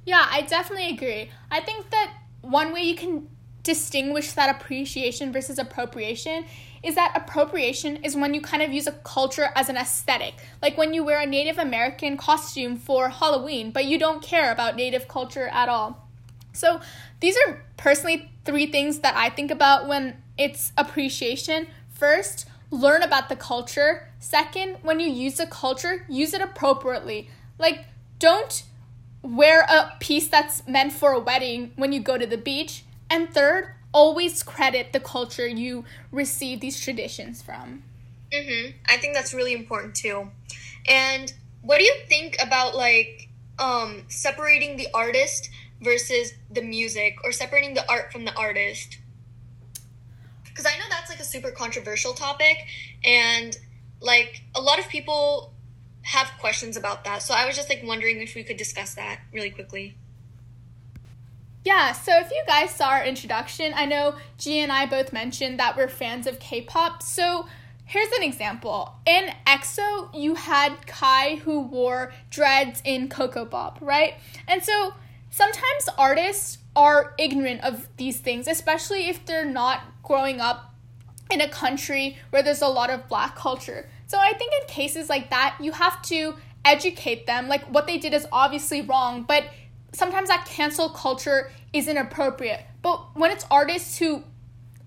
yeah 0.05 0.27
i 0.29 0.41
definitely 0.41 0.89
agree 0.89 1.29
i 1.49 1.59
think 1.59 1.89
that 1.89 2.13
one 2.41 2.71
way 2.71 2.81
you 2.81 2.95
can 2.95 3.27
distinguish 3.63 4.33
that 4.33 4.55
appreciation 4.55 5.33
versus 5.33 5.57
appropriation 5.57 6.45
is 6.83 6.93
that 6.93 7.11
appropriation 7.15 7.97
is 8.03 8.15
when 8.15 8.35
you 8.35 8.39
kind 8.39 8.61
of 8.61 8.71
use 8.71 8.85
a 8.85 8.91
culture 8.91 9.49
as 9.55 9.69
an 9.69 9.75
aesthetic. 9.75 10.35
Like 10.61 10.77
when 10.77 10.93
you 10.93 11.03
wear 11.03 11.19
a 11.19 11.25
Native 11.25 11.57
American 11.57 12.15
costume 12.15 12.77
for 12.77 13.09
Halloween, 13.09 13.71
but 13.71 13.85
you 13.85 13.97
don't 13.97 14.21
care 14.21 14.51
about 14.51 14.75
Native 14.75 15.07
culture 15.07 15.47
at 15.47 15.67
all. 15.67 16.04
So 16.55 16.81
these 17.19 17.35
are 17.45 17.63
personally 17.77 18.31
three 18.45 18.67
things 18.67 18.99
that 18.99 19.15
I 19.15 19.29
think 19.29 19.51
about 19.51 19.87
when 19.87 20.21
it's 20.37 20.71
appreciation. 20.77 21.67
First, 21.89 22.47
learn 22.71 23.01
about 23.01 23.29
the 23.29 23.35
culture. 23.35 24.09
Second, 24.19 24.77
when 24.81 24.99
you 24.99 25.07
use 25.07 25.39
a 25.39 25.47
culture, 25.47 26.05
use 26.09 26.33
it 26.33 26.41
appropriately. 26.41 27.29
Like, 27.57 27.85
don't 28.19 28.63
wear 29.21 29.61
a 29.61 29.93
piece 29.99 30.27
that's 30.27 30.67
meant 30.67 30.93
for 30.93 31.11
a 31.11 31.19
wedding 31.19 31.71
when 31.75 31.91
you 31.91 31.99
go 31.99 32.17
to 32.17 32.25
the 32.25 32.37
beach. 32.37 32.83
And 33.09 33.29
third, 33.33 33.73
always 33.91 34.43
credit 34.43 34.93
the 34.93 34.99
culture 34.99 35.47
you 35.47 35.85
receive 36.11 36.59
these 36.59 36.79
traditions 36.79 37.41
from. 37.41 37.83
Mhm. 38.31 38.73
I 38.87 38.97
think 38.97 39.13
that's 39.13 39.33
really 39.33 39.53
important 39.53 39.95
too. 39.95 40.31
And 40.87 41.31
what 41.61 41.77
do 41.79 41.85
you 41.85 41.95
think 42.07 42.35
about 42.41 42.75
like 42.75 43.29
um 43.57 44.03
separating 44.09 44.75
the 44.75 44.89
artist 44.93 45.49
versus 45.81 46.33
the 46.49 46.61
music 46.61 47.17
or 47.23 47.31
separating 47.31 47.73
the 47.73 47.89
art 47.89 48.11
from 48.11 48.25
the 48.25 48.35
artist? 48.35 48.97
Cuz 50.53 50.65
I 50.65 50.77
know 50.77 50.85
that's 50.89 51.09
like 51.09 51.19
a 51.19 51.25
super 51.25 51.51
controversial 51.51 52.13
topic 52.13 52.57
and 53.03 53.57
like 53.99 54.41
a 54.53 54.61
lot 54.61 54.79
of 54.79 54.87
people 54.87 55.53
have 56.03 56.31
questions 56.39 56.77
about 56.77 57.03
that. 57.03 57.21
So 57.21 57.33
I 57.33 57.45
was 57.45 57.55
just 57.55 57.69
like 57.69 57.81
wondering 57.83 58.21
if 58.21 58.35
we 58.35 58.43
could 58.43 58.57
discuss 58.57 58.93
that 58.93 59.19
really 59.33 59.49
quickly. 59.49 59.97
Yeah, 61.65 61.93
so 61.93 62.19
if 62.19 62.29
you 62.29 62.43
guys 62.45 62.69
saw 62.69 62.89
our 62.89 63.03
introduction, 63.03 63.73
I 63.75 63.85
know 63.85 64.15
G 64.37 64.59
and 64.59 64.71
I 64.71 64.85
both 64.85 65.11
mentioned 65.11 65.59
that 65.59 65.75
we're 65.75 65.87
fans 65.87 66.27
of 66.27 66.39
K 66.39 66.61
pop. 66.61 67.01
So 67.01 67.47
here's 67.85 68.11
an 68.11 68.21
example. 68.21 68.93
In 69.07 69.31
EXO, 69.47 70.13
you 70.13 70.35
had 70.35 70.85
Kai 70.85 71.37
who 71.37 71.61
wore 71.61 72.13
dreads 72.29 72.83
in 72.85 73.09
Ko 73.09 73.27
Ko 73.27 73.45
Bop, 73.45 73.79
right? 73.81 74.13
And 74.47 74.63
so 74.63 74.93
sometimes 75.35 75.89
artists 75.97 76.59
are 76.77 77.13
ignorant 77.17 77.61
of 77.61 77.89
these 77.97 78.19
things, 78.19 78.47
especially 78.47 79.09
if 79.09 79.25
they're 79.25 79.43
not 79.43 79.81
growing 80.01 80.39
up 80.39 80.73
in 81.29 81.41
a 81.41 81.49
country 81.49 82.17
where 82.29 82.41
there's 82.41 82.61
a 82.61 82.67
lot 82.67 82.89
of 82.89 83.09
black 83.09 83.35
culture. 83.35 83.89
So 84.07 84.17
I 84.17 84.31
think 84.31 84.53
in 84.61 84.67
cases 84.69 85.09
like 85.09 85.29
that, 85.31 85.57
you 85.59 85.73
have 85.73 86.01
to 86.03 86.35
educate 86.63 87.25
them. 87.27 87.49
Like 87.49 87.65
what 87.65 87.85
they 87.85 87.97
did 87.97 88.13
is 88.13 88.25
obviously 88.31 88.81
wrong, 88.81 89.23
but 89.23 89.43
sometimes 89.91 90.29
that 90.29 90.45
cancel 90.45 90.87
culture 90.87 91.51
isn't 91.73 91.97
appropriate. 91.97 92.61
But 92.81 93.17
when 93.17 93.29
it's 93.29 93.45
artists 93.51 93.97
who 93.97 94.23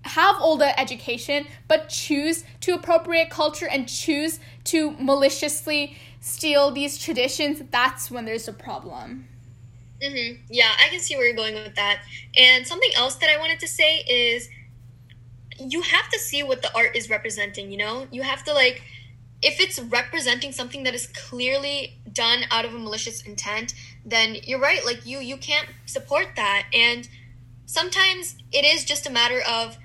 have 0.01 0.37
all 0.39 0.57
the 0.57 0.79
education 0.79 1.45
but 1.67 1.89
choose 1.89 2.43
to 2.61 2.73
appropriate 2.73 3.29
culture 3.29 3.67
and 3.67 3.87
choose 3.87 4.39
to 4.63 4.91
maliciously 4.99 5.95
steal 6.21 6.71
these 6.71 6.97
traditions, 6.97 7.61
that's 7.69 8.09
when 8.09 8.25
there's 8.25 8.47
a 8.47 8.53
problem. 8.53 9.27
Mm-hmm. 10.01 10.43
Yeah, 10.49 10.71
I 10.83 10.89
can 10.89 10.99
see 10.99 11.15
where 11.15 11.25
you're 11.25 11.35
going 11.35 11.55
with 11.55 11.75
that. 11.75 12.01
And 12.37 12.65
something 12.65 12.91
else 12.95 13.15
that 13.15 13.29
I 13.29 13.37
wanted 13.37 13.59
to 13.59 13.67
say 13.67 13.97
is 13.97 14.49
you 15.59 15.81
have 15.81 16.09
to 16.09 16.19
see 16.19 16.41
what 16.41 16.61
the 16.61 16.73
art 16.75 16.95
is 16.95 17.09
representing, 17.09 17.71
you 17.71 17.77
know? 17.77 18.07
You 18.11 18.21
have 18.21 18.43
to 18.45 18.53
like 18.53 18.81
if 19.41 19.59
it's 19.59 19.79
representing 19.79 20.51
something 20.51 20.83
that 20.83 20.93
is 20.93 21.07
clearly 21.07 21.97
done 22.11 22.43
out 22.51 22.65
of 22.65 22.73
a 22.73 22.77
malicious 22.77 23.21
intent, 23.21 23.73
then 24.05 24.35
you're 24.43 24.59
right. 24.59 24.85
Like 24.85 25.05
you, 25.05 25.19
you 25.19 25.37
can't 25.37 25.67
support 25.85 26.27
that. 26.35 26.65
And 26.73 27.07
sometimes 27.65 28.35
it 28.51 28.65
is 28.65 28.83
just 28.83 29.07
a 29.07 29.09
matter 29.09 29.41
of 29.47 29.77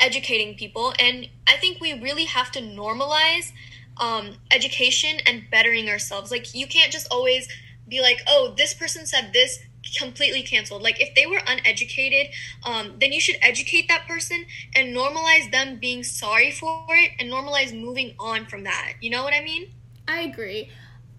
educating 0.00 0.56
people. 0.56 0.92
And 0.98 1.28
I 1.46 1.56
think 1.56 1.80
we 1.80 2.00
really 2.00 2.24
have 2.24 2.50
to 2.52 2.60
normalize 2.60 3.52
um, 3.98 4.36
education 4.50 5.20
and 5.26 5.44
bettering 5.50 5.88
ourselves. 5.88 6.30
Like 6.30 6.54
you 6.54 6.66
can't 6.66 6.90
just 6.90 7.06
always 7.12 7.48
be 7.90 8.00
like, 8.00 8.20
oh, 8.26 8.54
this 8.56 8.72
person 8.72 9.06
said 9.06 9.32
this, 9.32 9.58
completely 9.98 10.42
canceled. 10.42 10.82
Like 10.82 11.00
if 11.00 11.14
they 11.14 11.26
were 11.26 11.40
uneducated, 11.46 12.32
um, 12.64 12.94
then 13.00 13.12
you 13.12 13.20
should 13.20 13.36
educate 13.42 13.88
that 13.88 14.06
person 14.06 14.46
and 14.74 14.96
normalize 14.96 15.50
them 15.50 15.78
being 15.78 16.02
sorry 16.02 16.50
for 16.50 16.84
it 16.90 17.12
and 17.18 17.30
normalize 17.30 17.78
moving 17.78 18.14
on 18.18 18.46
from 18.46 18.64
that. 18.64 18.94
You 19.00 19.10
know 19.10 19.24
what 19.24 19.34
I 19.34 19.42
mean? 19.42 19.70
I 20.06 20.20
agree. 20.20 20.70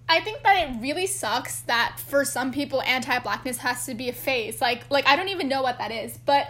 I 0.08 0.20
think 0.20 0.44
that 0.44 0.68
it 0.68 0.82
really 0.82 1.08
sucks 1.08 1.62
that 1.62 1.98
for 1.98 2.26
some 2.26 2.52
people 2.52 2.82
anti-blackness 2.82 3.58
has 3.60 3.86
to 3.86 3.96
be 3.96 4.10
a 4.10 4.14
phase. 4.14 4.60
Like 4.60 4.84
like 4.90 5.08
I 5.08 5.16
don't 5.16 5.30
even 5.30 5.48
know 5.48 5.62
what 5.62 5.78
that 5.78 5.92
is, 5.92 6.18
but 6.26 6.48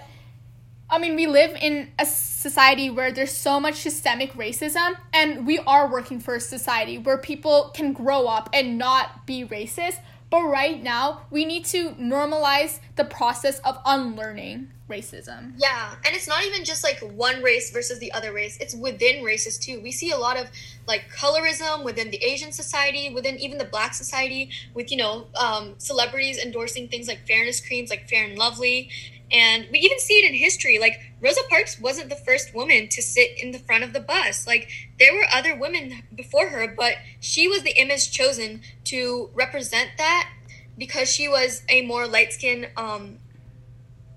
I 0.90 0.98
mean, 0.98 1.16
we 1.16 1.26
live 1.26 1.56
in 1.62 1.90
a 1.98 2.06
society 2.06 2.90
where 2.90 3.14
there's 3.14 3.32
so 3.32 3.62
much 3.62 3.76
systemic 3.76 4.34
racism, 4.34 4.98
and 5.14 5.48
we 5.48 5.58
are 5.60 5.90
working 5.90 6.20
for 6.20 6.36
a 6.36 6.40
society 6.42 6.98
where 6.98 7.18
people 7.18 7.72
can 7.74 7.94
grow 7.94 8.28
up 8.28 8.50
and 8.52 8.78
not 8.78 9.26
be 9.26 9.46
racist. 9.46 10.00
But 10.32 10.44
right 10.46 10.82
now, 10.82 11.24
we 11.30 11.44
need 11.44 11.66
to 11.66 11.92
normalize 11.92 12.80
the 12.96 13.04
process 13.04 13.60
of 13.60 13.78
unlearning 13.86 14.70
racism. 14.90 15.54
Yeah, 15.58 15.96
and 16.06 16.16
it's 16.16 16.28
not 16.28 16.44
even 16.46 16.64
just 16.64 16.86
like 16.86 17.00
one 17.00 17.44
race 17.44 17.70
versus 17.72 18.00
the 18.00 18.14
other 18.14 18.32
race. 18.32 18.58
It's 18.60 18.74
within 18.74 19.24
races 19.24 19.58
too. 19.58 19.82
We 19.82 19.92
see 19.92 20.12
a 20.12 20.18
lot 20.18 20.38
of 20.38 20.48
like 20.88 21.06
colorism 21.14 21.84
within 21.84 22.12
the 22.12 22.24
Asian 22.24 22.54
society, 22.54 23.14
within 23.14 23.40
even 23.40 23.58
the 23.58 23.66
Black 23.66 23.94
society, 23.94 24.50
with 24.74 24.90
you 24.90 24.98
know 24.98 25.28
um, 25.36 25.76
celebrities 25.78 26.38
endorsing 26.38 26.88
things 26.88 27.10
like 27.10 27.28
fairness 27.28 27.60
creams, 27.66 27.90
like 27.90 28.08
Fair 28.10 28.26
and 28.26 28.38
Lovely, 28.38 28.90
and 29.32 29.68
we 29.72 29.80
even 29.80 30.00
see 30.00 30.16
it 30.16 30.30
in 30.30 30.36
history. 30.38 30.78
Like 30.80 31.00
Rosa 31.22 31.42
Parks 31.50 31.80
wasn't 31.80 32.10
the 32.10 32.16
first 32.16 32.54
woman 32.54 32.90
to 32.90 33.02
sit 33.02 33.42
in 33.42 33.52
the 33.52 33.60
front 33.60 33.84
of 33.84 33.94
the 33.94 34.00
bus. 34.00 34.46
Like 34.46 34.70
there 35.00 35.14
were 35.14 35.26
other 35.34 35.56
women 35.56 36.04
before 36.14 36.50
her, 36.50 36.74
but 36.76 36.96
she 37.20 37.48
was 37.48 37.64
the 37.64 37.80
image 37.80 38.12
chosen 38.12 38.62
to 38.86 39.30
represent 39.34 39.92
that 39.98 40.30
because 40.78 41.12
she 41.12 41.28
was 41.28 41.64
a 41.70 41.82
more 41.86 42.08
light 42.08 42.34
skinned 42.34 42.70
um, 42.76 43.20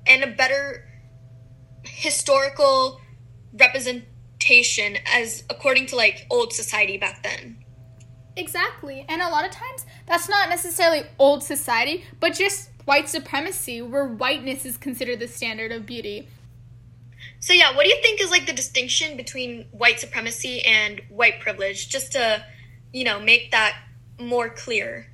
and 0.06 0.24
a 0.24 0.28
better 0.28 0.88
historical 1.84 3.00
representation 3.52 4.98
as 5.12 5.44
according 5.48 5.86
to 5.86 5.96
like 5.96 6.26
old 6.30 6.52
society 6.52 6.96
back 6.96 7.22
then. 7.22 7.64
Exactly. 8.36 9.04
And 9.08 9.22
a 9.22 9.28
lot 9.28 9.44
of 9.44 9.52
times 9.52 9.86
that's 10.06 10.28
not 10.28 10.48
necessarily 10.48 11.04
old 11.18 11.42
society, 11.42 12.04
but 12.18 12.34
just 12.34 12.70
white 12.84 13.08
supremacy, 13.08 13.80
where 13.80 14.06
whiteness 14.06 14.64
is 14.64 14.76
considered 14.76 15.20
the 15.20 15.28
standard 15.28 15.72
of 15.72 15.86
beauty. 15.86 16.28
So 17.40 17.52
yeah, 17.52 17.74
what 17.74 17.84
do 17.84 17.90
you 17.90 18.00
think 18.02 18.20
is 18.20 18.30
like 18.30 18.46
the 18.46 18.52
distinction 18.52 19.16
between 19.16 19.66
white 19.70 20.00
supremacy 20.00 20.62
and 20.62 21.00
white 21.08 21.40
privilege 21.40 21.88
just 21.88 22.12
to, 22.12 22.44
you 22.92 23.04
know, 23.04 23.20
make 23.20 23.50
that 23.50 23.76
more 24.18 24.48
clear? 24.48 25.06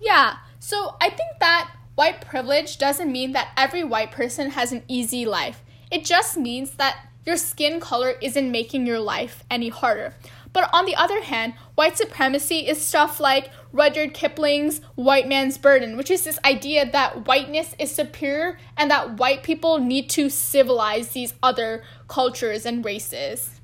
Yeah. 0.00 0.36
So 0.60 0.96
I 1.00 1.10
think 1.10 1.38
that 1.40 1.70
white 1.94 2.20
privilege 2.20 2.78
doesn't 2.78 3.10
mean 3.10 3.32
that 3.32 3.48
every 3.56 3.84
white 3.84 4.10
person 4.10 4.50
has 4.50 4.72
an 4.72 4.82
easy 4.88 5.24
life. 5.24 5.62
It 5.90 6.04
just 6.04 6.36
means 6.36 6.72
that 6.72 6.96
your 7.24 7.36
skin 7.36 7.80
color 7.80 8.14
isn't 8.22 8.50
making 8.50 8.86
your 8.86 9.00
life 9.00 9.44
any 9.50 9.68
harder. 9.68 10.14
But 10.52 10.70
on 10.72 10.86
the 10.86 10.96
other 10.96 11.22
hand, 11.22 11.54
white 11.74 11.96
supremacy 11.96 12.66
is 12.66 12.80
stuff 12.80 13.20
like 13.20 13.50
Rudyard 13.72 14.14
Kipling's 14.14 14.80
white 14.94 15.28
man's 15.28 15.58
burden, 15.58 15.96
which 15.96 16.10
is 16.10 16.24
this 16.24 16.38
idea 16.44 16.90
that 16.90 17.26
whiteness 17.26 17.74
is 17.78 17.94
superior 17.94 18.58
and 18.76 18.90
that 18.90 19.18
white 19.18 19.42
people 19.42 19.78
need 19.78 20.08
to 20.10 20.30
civilize 20.30 21.08
these 21.08 21.34
other 21.42 21.84
cultures 22.06 22.64
and 22.64 22.84
races. 22.84 23.60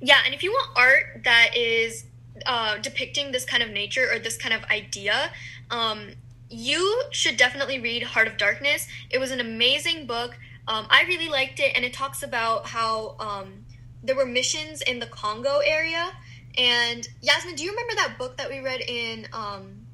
Yeah, 0.00 0.18
and 0.24 0.34
if 0.34 0.42
you 0.42 0.50
want 0.50 0.70
art 0.76 1.24
that 1.24 1.56
is 1.56 2.04
uh, 2.46 2.78
depicting 2.78 3.32
this 3.32 3.44
kind 3.44 3.62
of 3.62 3.70
nature 3.70 4.08
or 4.10 4.18
this 4.18 4.36
kind 4.36 4.54
of 4.54 4.64
idea, 4.64 5.30
um, 5.70 6.10
you 6.50 7.02
should 7.10 7.36
definitely 7.36 7.80
read 7.80 8.02
Heart 8.02 8.28
of 8.28 8.36
Darkness. 8.36 8.86
It 9.10 9.18
was 9.18 9.30
an 9.30 9.40
amazing 9.40 10.06
book. 10.06 10.36
Um, 10.66 10.86
I 10.88 11.04
really 11.04 11.28
liked 11.28 11.60
it, 11.60 11.72
and 11.74 11.84
it 11.84 11.92
talks 11.92 12.22
about 12.22 12.68
how 12.68 13.16
um, 13.18 13.63
there 14.04 14.14
were 14.14 14.26
missions 14.26 14.82
in 14.82 15.00
the 15.00 15.06
Congo 15.06 15.58
area. 15.64 16.12
And 16.56 17.08
Yasmin, 17.22 17.56
do 17.56 17.64
you 17.64 17.70
remember 17.70 17.94
that 17.96 18.18
book 18.18 18.36
that 18.36 18.48
we 18.48 18.60
read 18.60 18.80
in 18.82 19.26
um, 19.32 19.86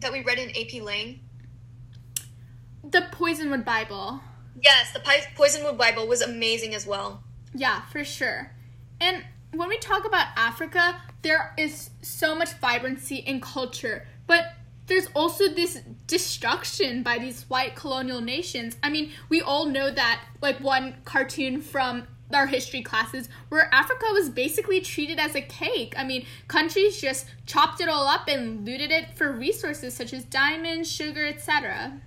that 0.00 0.12
we 0.12 0.22
read 0.22 0.38
in 0.38 0.50
AP 0.50 0.82
Lang? 0.82 1.20
The 2.82 3.06
Poisonwood 3.12 3.64
Bible. 3.64 4.20
Yes, 4.62 4.92
the 4.92 5.00
Poisonwood 5.00 5.76
Bible 5.76 6.06
was 6.06 6.22
amazing 6.22 6.74
as 6.74 6.86
well. 6.86 7.22
Yeah, 7.54 7.82
for 7.86 8.04
sure. 8.04 8.52
And 9.00 9.24
when 9.52 9.68
we 9.68 9.76
talk 9.78 10.06
about 10.06 10.28
Africa, 10.36 11.00
there 11.22 11.52
is 11.58 11.90
so 12.00 12.34
much 12.34 12.54
vibrancy 12.54 13.16
in 13.16 13.40
culture, 13.40 14.06
but 14.26 14.54
there's 14.86 15.08
also 15.14 15.48
this 15.48 15.80
destruction 16.06 17.02
by 17.02 17.18
these 17.18 17.42
white 17.44 17.74
colonial 17.74 18.20
nations. 18.20 18.76
I 18.82 18.90
mean, 18.90 19.10
we 19.28 19.40
all 19.40 19.66
know 19.66 19.90
that, 19.90 20.24
like, 20.40 20.58
one 20.60 20.96
cartoon 21.04 21.60
from 21.60 22.06
our 22.32 22.46
history 22.46 22.82
classes 22.82 23.28
where 23.48 23.72
Africa 23.72 24.06
was 24.12 24.28
basically 24.28 24.80
treated 24.80 25.18
as 25.18 25.34
a 25.34 25.40
cake. 25.40 25.94
I 25.96 26.04
mean, 26.04 26.26
countries 26.48 27.00
just 27.00 27.26
chopped 27.46 27.80
it 27.80 27.88
all 27.88 28.06
up 28.06 28.28
and 28.28 28.64
looted 28.64 28.90
it 28.90 29.16
for 29.16 29.30
resources 29.30 29.94
such 29.94 30.12
as 30.12 30.24
diamonds, 30.24 30.90
sugar, 30.90 31.26
etc. 31.26 32.00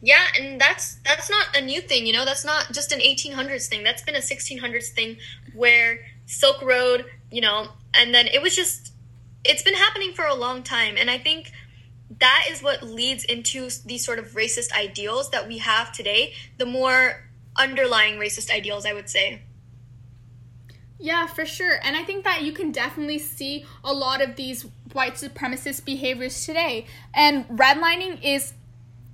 Yeah, 0.00 0.24
and 0.38 0.60
that's 0.60 0.96
that's 1.04 1.30
not 1.30 1.56
a 1.56 1.60
new 1.60 1.80
thing, 1.80 2.06
you 2.06 2.12
know. 2.12 2.24
That's 2.24 2.44
not 2.44 2.72
just 2.72 2.92
an 2.92 3.00
1800s 3.00 3.66
thing. 3.66 3.82
That's 3.82 4.02
been 4.02 4.14
a 4.14 4.20
1600s 4.20 4.88
thing 4.88 5.16
where 5.54 6.00
Silk 6.26 6.62
Road, 6.62 7.06
you 7.30 7.40
know, 7.40 7.68
and 7.94 8.14
then 8.14 8.26
it 8.26 8.42
was 8.42 8.54
just 8.54 8.92
it's 9.44 9.62
been 9.62 9.74
happening 9.74 10.12
for 10.12 10.26
a 10.26 10.34
long 10.34 10.62
time 10.62 10.96
and 10.98 11.08
I 11.08 11.16
think 11.16 11.52
that 12.20 12.46
is 12.50 12.62
what 12.62 12.82
leads 12.82 13.24
into 13.24 13.68
these 13.84 14.04
sort 14.04 14.18
of 14.18 14.32
racist 14.32 14.72
ideals 14.72 15.30
that 15.30 15.46
we 15.46 15.58
have 15.58 15.92
today, 15.92 16.32
the 16.56 16.66
more 16.66 17.27
underlying 17.58 18.18
racist 18.18 18.50
ideals, 18.50 18.86
I 18.86 18.92
would 18.92 19.08
say. 19.08 19.42
Yeah, 20.98 21.26
for 21.26 21.46
sure. 21.46 21.78
And 21.82 21.96
I 21.96 22.02
think 22.02 22.24
that 22.24 22.42
you 22.42 22.52
can 22.52 22.72
definitely 22.72 23.18
see 23.18 23.64
a 23.84 23.92
lot 23.92 24.20
of 24.20 24.36
these 24.36 24.66
white 24.92 25.14
supremacist 25.14 25.84
behaviors 25.84 26.44
today. 26.44 26.86
And 27.14 27.46
redlining 27.48 28.20
is 28.22 28.54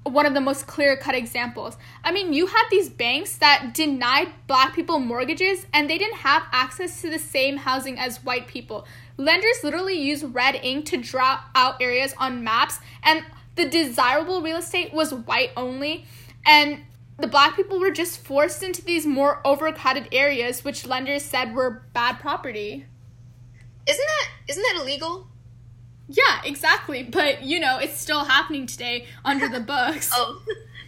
one 0.05 0.27
of 0.27 0.35
the 0.35 0.41
most 0.41 0.67
clear 0.67 0.97
cut 0.97 1.15
examples. 1.15 1.77
I 2.03 2.13
mean, 2.13 2.33
you 2.33 2.47
had 2.47 2.65
these 2.71 2.89
banks 2.89 3.37
that 3.39 3.73
denied 3.75 4.29
black 4.47 4.75
people 4.75 4.99
mortgages 4.99 5.67
and 5.73 5.89
they 5.89 5.99
didn't 5.99 6.19
have 6.19 6.43
access 6.53 7.01
to 7.03 7.11
the 7.11 7.19
same 7.19 7.59
housing 7.59 7.99
as 7.99 8.23
white 8.23 8.47
people. 8.47 8.87
Lenders 9.17 9.63
literally 9.63 9.99
use 10.01 10.25
red 10.25 10.57
ink 10.63 10.87
to 10.87 10.97
draw 10.97 11.41
out 11.55 11.81
areas 11.81 12.15
on 12.19 12.43
maps, 12.43 12.81
and 13.03 13.25
the 13.55 13.69
desirable 13.69 14.43
real 14.43 14.57
estate 14.57 14.93
was 14.93 15.15
white 15.15 15.53
only. 15.57 16.05
And 16.45 16.81
the 17.19 17.27
black 17.27 17.55
people 17.57 17.79
were 17.79 17.91
just 17.91 18.19
forced 18.19 18.63
into 18.63 18.83
these 18.83 19.07
more 19.07 19.41
overcrowded 19.47 20.09
areas, 20.13 20.65
which 20.65 20.87
lenders 20.87 21.23
said 21.23 21.55
were 21.55 21.87
bad 21.93 22.19
property. 22.19 22.87
Isn't 23.87 24.07
that 24.07 24.29
isn't 24.49 24.63
that 24.63 24.83
illegal? 24.83 25.29
Yeah, 26.09 26.43
exactly. 26.45 27.03
But 27.03 27.43
you 27.43 27.61
know, 27.61 27.79
it's 27.79 27.99
still 27.99 28.25
happening 28.25 28.67
today 28.67 29.07
under 29.25 29.49
the 29.49 29.61
books. 29.75 30.11
oh, 30.13 30.43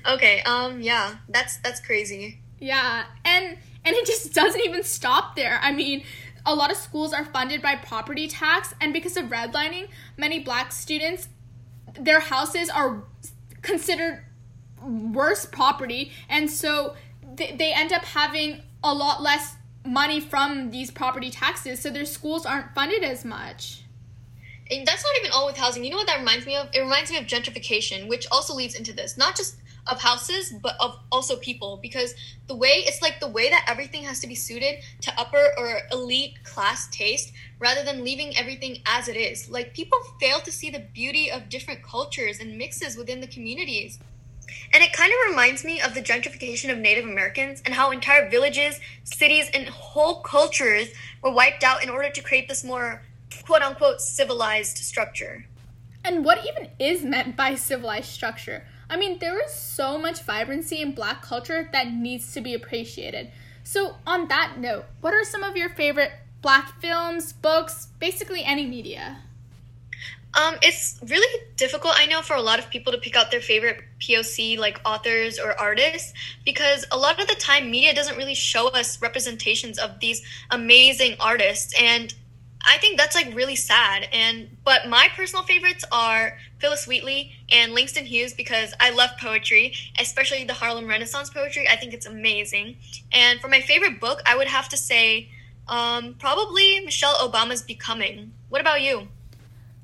okay. 0.08 0.42
Um, 0.42 0.80
yeah, 0.80 1.16
that's 1.28 1.58
that's 1.58 1.80
crazy. 1.80 2.40
Yeah, 2.58 3.04
and 3.24 3.58
and 3.84 3.94
it 3.94 4.06
just 4.06 4.34
doesn't 4.34 4.60
even 4.62 4.82
stop 4.82 5.36
there. 5.36 5.60
I 5.62 5.72
mean, 5.72 6.02
a 6.44 6.54
lot 6.54 6.70
of 6.70 6.76
schools 6.76 7.12
are 7.12 7.24
funded 7.24 7.62
by 7.62 7.76
property 7.76 8.26
tax, 8.26 8.74
and 8.80 8.92
because 8.92 9.16
of 9.16 9.26
redlining, 9.26 9.88
many 10.16 10.40
black 10.40 10.72
students, 10.72 11.28
their 11.98 12.20
houses 12.20 12.68
are 12.68 13.04
considered 13.62 14.25
worse 14.86 15.46
property, 15.46 16.12
and 16.28 16.50
so 16.50 16.94
they, 17.34 17.52
they 17.52 17.72
end 17.72 17.92
up 17.92 18.04
having 18.04 18.62
a 18.82 18.94
lot 18.94 19.22
less 19.22 19.56
money 19.84 20.20
from 20.20 20.70
these 20.70 20.90
property 20.90 21.30
taxes, 21.30 21.80
so 21.80 21.90
their 21.90 22.04
schools 22.04 22.46
aren't 22.46 22.74
funded 22.74 23.02
as 23.02 23.24
much. 23.24 23.82
And 24.70 24.86
that's 24.86 25.04
not 25.04 25.12
even 25.20 25.30
all 25.32 25.46
with 25.46 25.56
housing. 25.56 25.84
You 25.84 25.90
know 25.90 25.96
what 25.96 26.08
that 26.08 26.18
reminds 26.18 26.44
me 26.44 26.56
of? 26.56 26.68
It 26.74 26.80
reminds 26.80 27.10
me 27.10 27.18
of 27.18 27.24
gentrification, 27.24 28.08
which 28.08 28.26
also 28.32 28.54
leads 28.54 28.74
into 28.74 28.92
this. 28.92 29.16
Not 29.16 29.36
just 29.36 29.56
of 29.86 30.00
houses, 30.00 30.52
but 30.60 30.74
of 30.80 30.98
also 31.12 31.36
people. 31.36 31.78
Because 31.80 32.14
the 32.48 32.56
way 32.56 32.82
it's 32.84 33.00
like 33.00 33.20
the 33.20 33.28
way 33.28 33.48
that 33.48 33.64
everything 33.68 34.02
has 34.02 34.18
to 34.20 34.26
be 34.26 34.34
suited 34.34 34.82
to 35.02 35.20
upper 35.20 35.52
or 35.56 35.82
elite 35.92 36.42
class 36.42 36.88
taste 36.90 37.32
rather 37.60 37.84
than 37.84 38.02
leaving 38.02 38.36
everything 38.36 38.78
as 38.86 39.06
it 39.06 39.16
is. 39.16 39.48
Like 39.48 39.72
people 39.72 39.98
fail 40.20 40.40
to 40.40 40.50
see 40.50 40.70
the 40.70 40.80
beauty 40.80 41.30
of 41.30 41.48
different 41.48 41.84
cultures 41.84 42.40
and 42.40 42.58
mixes 42.58 42.96
within 42.96 43.20
the 43.20 43.28
communities. 43.28 44.00
And 44.72 44.82
it 44.82 44.92
kind 44.92 45.12
of 45.12 45.30
reminds 45.30 45.64
me 45.64 45.80
of 45.80 45.94
the 45.94 46.02
gentrification 46.02 46.70
of 46.70 46.78
Native 46.78 47.04
Americans 47.04 47.62
and 47.64 47.74
how 47.74 47.90
entire 47.90 48.28
villages, 48.28 48.80
cities, 49.04 49.50
and 49.54 49.68
whole 49.68 50.20
cultures 50.20 50.88
were 51.22 51.30
wiped 51.30 51.64
out 51.64 51.82
in 51.82 51.90
order 51.90 52.10
to 52.10 52.22
create 52.22 52.48
this 52.48 52.64
more 52.64 53.02
quote 53.44 53.62
unquote 53.62 54.00
civilized 54.00 54.78
structure. 54.78 55.46
And 56.04 56.24
what 56.24 56.46
even 56.46 56.70
is 56.78 57.02
meant 57.02 57.36
by 57.36 57.54
civilized 57.54 58.10
structure? 58.10 58.64
I 58.88 58.96
mean, 58.96 59.18
there 59.18 59.42
is 59.44 59.52
so 59.52 59.98
much 59.98 60.22
vibrancy 60.22 60.80
in 60.80 60.92
black 60.92 61.22
culture 61.22 61.68
that 61.72 61.92
needs 61.92 62.32
to 62.34 62.40
be 62.40 62.54
appreciated. 62.54 63.30
So, 63.64 63.96
on 64.06 64.28
that 64.28 64.58
note, 64.58 64.84
what 65.00 65.12
are 65.12 65.24
some 65.24 65.42
of 65.42 65.56
your 65.56 65.70
favorite 65.70 66.12
black 66.40 66.80
films, 66.80 67.32
books, 67.32 67.88
basically 67.98 68.44
any 68.44 68.64
media? 68.64 69.18
Um, 70.34 70.56
it's 70.60 70.98
really 71.08 71.42
difficult, 71.56 71.94
I 71.96 72.06
know, 72.06 72.20
for 72.20 72.36
a 72.36 72.42
lot 72.42 72.58
of 72.58 72.68
people 72.68 72.92
to 72.92 72.98
pick 72.98 73.16
out 73.16 73.30
their 73.30 73.40
favorite 73.40 73.82
POC, 74.00 74.58
like 74.58 74.78
authors 74.84 75.38
or 75.38 75.58
artists, 75.58 76.12
because 76.44 76.84
a 76.92 76.98
lot 76.98 77.18
of 77.20 77.26
the 77.26 77.34
time 77.36 77.70
media 77.70 77.94
doesn't 77.94 78.18
really 78.18 78.34
show 78.34 78.68
us 78.68 79.00
representations 79.00 79.78
of 79.78 79.98
these 80.00 80.22
amazing 80.50 81.16
artists. 81.20 81.74
And 81.80 82.12
I 82.66 82.78
think 82.78 82.98
that's 82.98 83.14
like 83.14 83.34
really 83.34 83.56
sad. 83.56 84.08
And 84.12 84.56
but 84.64 84.88
my 84.88 85.08
personal 85.14 85.44
favorites 85.44 85.84
are 85.92 86.36
Phillis 86.58 86.86
Wheatley 86.86 87.32
and 87.50 87.72
Langston 87.72 88.04
Hughes 88.04 88.34
because 88.34 88.74
I 88.80 88.90
love 88.90 89.10
poetry, 89.20 89.72
especially 89.98 90.44
the 90.44 90.52
Harlem 90.52 90.88
Renaissance 90.88 91.30
poetry. 91.30 91.68
I 91.68 91.76
think 91.76 91.94
it's 91.94 92.06
amazing. 92.06 92.76
And 93.12 93.40
for 93.40 93.48
my 93.48 93.60
favorite 93.60 94.00
book, 94.00 94.20
I 94.26 94.36
would 94.36 94.48
have 94.48 94.68
to 94.70 94.76
say 94.76 95.30
um, 95.68 96.14
probably 96.18 96.80
Michelle 96.80 97.14
Obama's 97.14 97.62
Becoming. 97.62 98.32
What 98.48 98.60
about 98.60 98.82
you? 98.82 99.08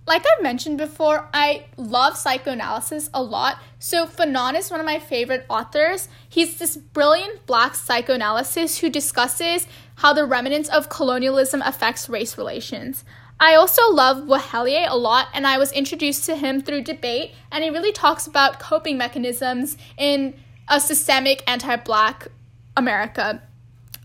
Like 0.07 0.25
I 0.27 0.43
mentioned 0.43 0.79
before, 0.79 1.29
I 1.33 1.67
love 1.77 2.17
psychoanalysis 2.17 3.09
a 3.15 3.23
lot. 3.23 3.59
So 3.79 4.07
Fanon 4.07 4.59
is 4.59 4.71
one 4.71 4.81
of 4.81 4.87
my 4.87 4.99
favorite 4.99 5.47
authors. 5.49 6.09
He's 6.29 6.59
this 6.59 6.77
brilliant 6.77 7.47
black 7.47 7.75
psychoanalyst 7.75 8.81
who 8.81 8.91
discusses 8.91 9.67
how 9.97 10.13
the 10.13 10.25
remnants 10.25 10.69
of 10.69 10.89
colonialism 10.89 11.63
affects 11.63 12.09
race 12.09 12.37
relations. 12.37 13.05
I 13.39 13.55
also 13.55 13.91
love 13.91 14.29
Wahelier 14.29 14.87
a 14.89 14.97
lot, 14.97 15.29
and 15.35 15.47
I 15.47 15.59
was 15.59 15.73
introduced 15.73 16.27
to 16.27 16.37
him 16.37 16.61
through 16.61 16.83
debate, 16.83 17.33
and 17.51 17.65
he 17.65 17.71
really 17.71 17.93
talks 17.93 18.27
about 18.27 18.61
coping 18.61 18.97
mechanisms 18.97 19.77
in 19.97 20.35
a 20.69 20.79
systemic 20.79 21.43
anti-black 21.49 22.29
America. 22.77 23.43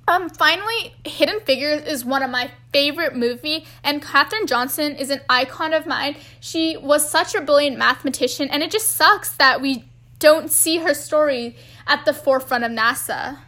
Um, 0.07 0.29
finally, 0.29 0.93
Hidden 1.03 1.41
Figures 1.41 1.83
is 1.83 2.05
one 2.05 2.23
of 2.23 2.29
my 2.29 2.49
favorite 2.71 3.15
movie, 3.15 3.65
and 3.83 4.01
Katherine 4.01 4.47
Johnson 4.47 4.95
is 4.95 5.09
an 5.09 5.19
icon 5.29 5.73
of 5.73 5.85
mine. 5.85 6.15
She 6.39 6.77
was 6.77 7.09
such 7.09 7.35
a 7.35 7.41
brilliant 7.41 7.77
mathematician, 7.77 8.47
and 8.49 8.63
it 8.63 8.71
just 8.71 8.87
sucks 8.87 9.35
that 9.35 9.61
we 9.61 9.83
don't 10.19 10.49
see 10.49 10.77
her 10.77 10.93
story 10.93 11.57
at 11.85 12.05
the 12.05 12.13
forefront 12.13 12.63
of 12.63 12.71
NASA. 12.71 13.39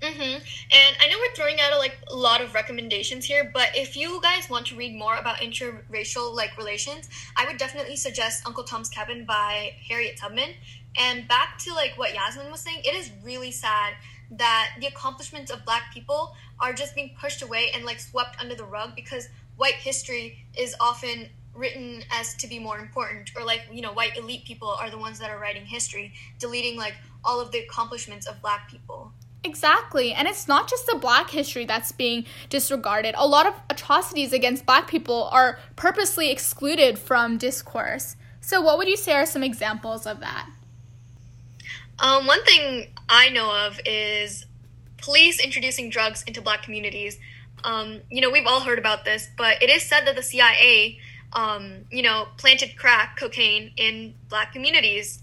Mm-hmm. 0.00 0.22
And 0.22 0.96
I 1.00 1.08
know 1.08 1.16
we're 1.18 1.34
throwing 1.34 1.60
out 1.60 1.72
a, 1.72 1.78
like 1.78 1.96
a 2.10 2.16
lot 2.16 2.40
of 2.40 2.54
recommendations 2.54 3.24
here, 3.24 3.50
but 3.52 3.70
if 3.74 3.96
you 3.96 4.20
guys 4.22 4.50
want 4.50 4.66
to 4.66 4.76
read 4.76 4.94
more 4.94 5.16
about 5.16 5.38
interracial 5.38 6.34
like 6.34 6.56
relations, 6.58 7.08
I 7.36 7.46
would 7.46 7.56
definitely 7.58 7.96
suggest 7.96 8.46
Uncle 8.46 8.64
Tom's 8.64 8.88
Cabin 8.88 9.24
by 9.24 9.74
Harriet 9.88 10.16
Tubman. 10.16 10.50
And 10.96 11.26
back 11.26 11.58
to 11.60 11.74
like 11.74 11.92
what 11.96 12.14
Yasmin 12.14 12.50
was 12.50 12.60
saying, 12.60 12.82
it 12.84 12.94
is 12.94 13.10
really 13.22 13.50
sad 13.50 13.94
that 14.30 14.70
the 14.80 14.86
accomplishments 14.86 15.50
of 15.50 15.64
black 15.64 15.92
people 15.92 16.34
are 16.60 16.72
just 16.72 16.94
being 16.94 17.14
pushed 17.20 17.42
away 17.42 17.70
and 17.74 17.84
like 17.84 18.00
swept 18.00 18.40
under 18.40 18.54
the 18.54 18.64
rug 18.64 18.94
because 18.94 19.28
white 19.56 19.74
history 19.74 20.44
is 20.56 20.74
often 20.80 21.28
written 21.54 22.02
as 22.10 22.34
to 22.34 22.48
be 22.48 22.58
more 22.58 22.78
important 22.78 23.30
or 23.36 23.44
like 23.44 23.62
you 23.72 23.80
know 23.80 23.92
white 23.92 24.16
elite 24.16 24.44
people 24.44 24.68
are 24.68 24.90
the 24.90 24.98
ones 24.98 25.20
that 25.20 25.30
are 25.30 25.38
writing 25.38 25.64
history 25.64 26.12
deleting 26.40 26.76
like 26.76 26.94
all 27.24 27.40
of 27.40 27.52
the 27.52 27.58
accomplishments 27.60 28.26
of 28.26 28.40
black 28.42 28.68
people 28.68 29.12
Exactly. 29.44 30.14
And 30.14 30.26
it's 30.26 30.48
not 30.48 30.68
just 30.68 30.86
the 30.86 30.96
black 30.96 31.28
history 31.28 31.66
that's 31.66 31.92
being 31.92 32.24
disregarded. 32.48 33.14
A 33.18 33.26
lot 33.26 33.46
of 33.46 33.52
atrocities 33.68 34.32
against 34.32 34.64
black 34.64 34.88
people 34.88 35.24
are 35.24 35.58
purposely 35.76 36.30
excluded 36.30 36.98
from 36.98 37.36
discourse. 37.36 38.16
So, 38.40 38.62
what 38.62 38.78
would 38.78 38.88
you 38.88 38.96
say 38.96 39.12
are 39.12 39.26
some 39.26 39.42
examples 39.42 40.06
of 40.06 40.20
that? 40.20 40.48
Um, 41.98 42.26
one 42.26 42.42
thing 42.44 42.93
I 43.08 43.28
know 43.30 43.66
of 43.66 43.80
is 43.84 44.46
police 44.98 45.38
introducing 45.42 45.90
drugs 45.90 46.22
into 46.26 46.40
black 46.40 46.62
communities. 46.62 47.18
Um, 47.62 48.00
you 48.10 48.20
know, 48.20 48.30
we've 48.30 48.46
all 48.46 48.60
heard 48.60 48.78
about 48.78 49.04
this, 49.04 49.28
but 49.36 49.62
it 49.62 49.70
is 49.70 49.82
said 49.82 50.06
that 50.06 50.16
the 50.16 50.22
CIA, 50.22 50.98
um, 51.32 51.84
you 51.90 52.02
know, 52.02 52.28
planted 52.36 52.76
crack 52.76 53.18
cocaine 53.18 53.72
in 53.76 54.14
black 54.28 54.52
communities. 54.52 55.22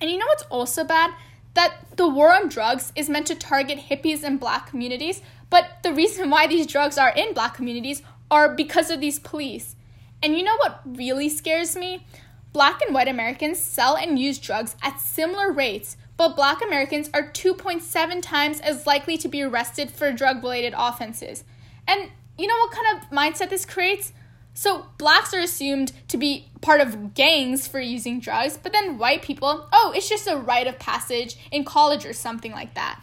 And 0.00 0.10
you 0.10 0.18
know 0.18 0.26
what's 0.26 0.44
also 0.44 0.84
bad? 0.84 1.12
That 1.54 1.74
the 1.96 2.08
war 2.08 2.34
on 2.34 2.48
drugs 2.48 2.92
is 2.96 3.08
meant 3.08 3.26
to 3.28 3.34
target 3.34 3.78
hippies 3.90 4.22
and 4.22 4.38
black 4.38 4.68
communities, 4.68 5.22
but 5.48 5.82
the 5.82 5.92
reason 5.92 6.30
why 6.30 6.46
these 6.46 6.66
drugs 6.66 6.98
are 6.98 7.10
in 7.10 7.34
black 7.34 7.54
communities 7.54 8.02
are 8.30 8.54
because 8.54 8.90
of 8.90 9.00
these 9.00 9.18
police. 9.18 9.76
And 10.22 10.36
you 10.36 10.42
know 10.42 10.56
what 10.56 10.80
really 10.84 11.28
scares 11.28 11.76
me? 11.76 12.06
Black 12.52 12.80
and 12.80 12.94
white 12.94 13.08
Americans 13.08 13.58
sell 13.58 13.96
and 13.96 14.18
use 14.18 14.38
drugs 14.38 14.76
at 14.82 15.00
similar 15.00 15.52
rates, 15.52 15.96
but 16.16 16.36
black 16.36 16.62
Americans 16.62 17.10
are 17.12 17.30
2.7 17.30 18.22
times 18.22 18.60
as 18.60 18.86
likely 18.86 19.18
to 19.18 19.28
be 19.28 19.42
arrested 19.42 19.90
for 19.90 20.12
drug 20.12 20.42
related 20.42 20.74
offenses. 20.76 21.44
And 21.86 22.10
you 22.38 22.46
know 22.46 22.56
what 22.56 22.72
kind 22.72 22.96
of 22.96 23.10
mindset 23.10 23.50
this 23.50 23.64
creates? 23.64 24.12
So 24.54 24.86
blacks 24.96 25.34
are 25.34 25.40
assumed 25.40 25.92
to 26.08 26.16
be 26.16 26.48
part 26.62 26.80
of 26.80 27.12
gangs 27.12 27.68
for 27.68 27.78
using 27.78 28.20
drugs, 28.20 28.58
but 28.60 28.72
then 28.72 28.96
white 28.96 29.20
people, 29.20 29.68
oh, 29.70 29.92
it's 29.94 30.08
just 30.08 30.26
a 30.26 30.36
rite 30.36 30.66
of 30.66 30.78
passage 30.78 31.36
in 31.52 31.64
college 31.64 32.06
or 32.06 32.14
something 32.14 32.52
like 32.52 32.74
that. 32.74 33.00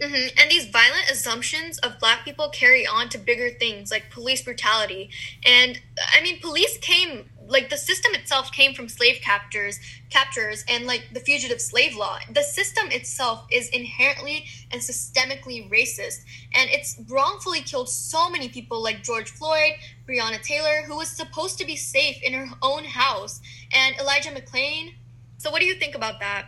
Mm-hmm. 0.00 0.38
And 0.38 0.50
these 0.50 0.66
violent 0.66 1.10
assumptions 1.10 1.78
of 1.78 1.98
black 1.98 2.24
people 2.24 2.50
carry 2.50 2.86
on 2.86 3.08
to 3.08 3.18
bigger 3.18 3.50
things 3.50 3.90
like 3.90 4.10
police 4.10 4.42
brutality. 4.42 5.10
And 5.44 5.80
I 6.14 6.22
mean, 6.22 6.38
police 6.40 6.76
came 6.78 7.30
like 7.48 7.70
the 7.70 7.76
system 7.76 8.14
itself 8.14 8.52
came 8.52 8.74
from 8.74 8.88
slave 8.88 9.20
captors 9.22 9.80
captures 10.10 10.64
and 10.68 10.86
like 10.86 11.08
the 11.12 11.20
fugitive 11.20 11.60
slave 11.60 11.96
law 11.96 12.18
the 12.32 12.42
system 12.42 12.90
itself 12.90 13.46
is 13.50 13.68
inherently 13.70 14.44
and 14.70 14.80
systemically 14.80 15.68
racist 15.70 16.20
and 16.54 16.70
it's 16.70 17.00
wrongfully 17.08 17.60
killed 17.60 17.88
so 17.88 18.30
many 18.30 18.48
people 18.48 18.82
like 18.82 19.02
george 19.02 19.30
floyd 19.30 19.72
breonna 20.06 20.40
taylor 20.42 20.82
who 20.86 20.96
was 20.96 21.08
supposed 21.08 21.58
to 21.58 21.66
be 21.66 21.74
safe 21.74 22.22
in 22.22 22.32
her 22.32 22.46
own 22.62 22.84
house 22.84 23.40
and 23.72 23.96
elijah 23.98 24.30
mcclain 24.30 24.92
so 25.38 25.50
what 25.50 25.60
do 25.60 25.66
you 25.66 25.74
think 25.74 25.94
about 25.94 26.20
that 26.20 26.46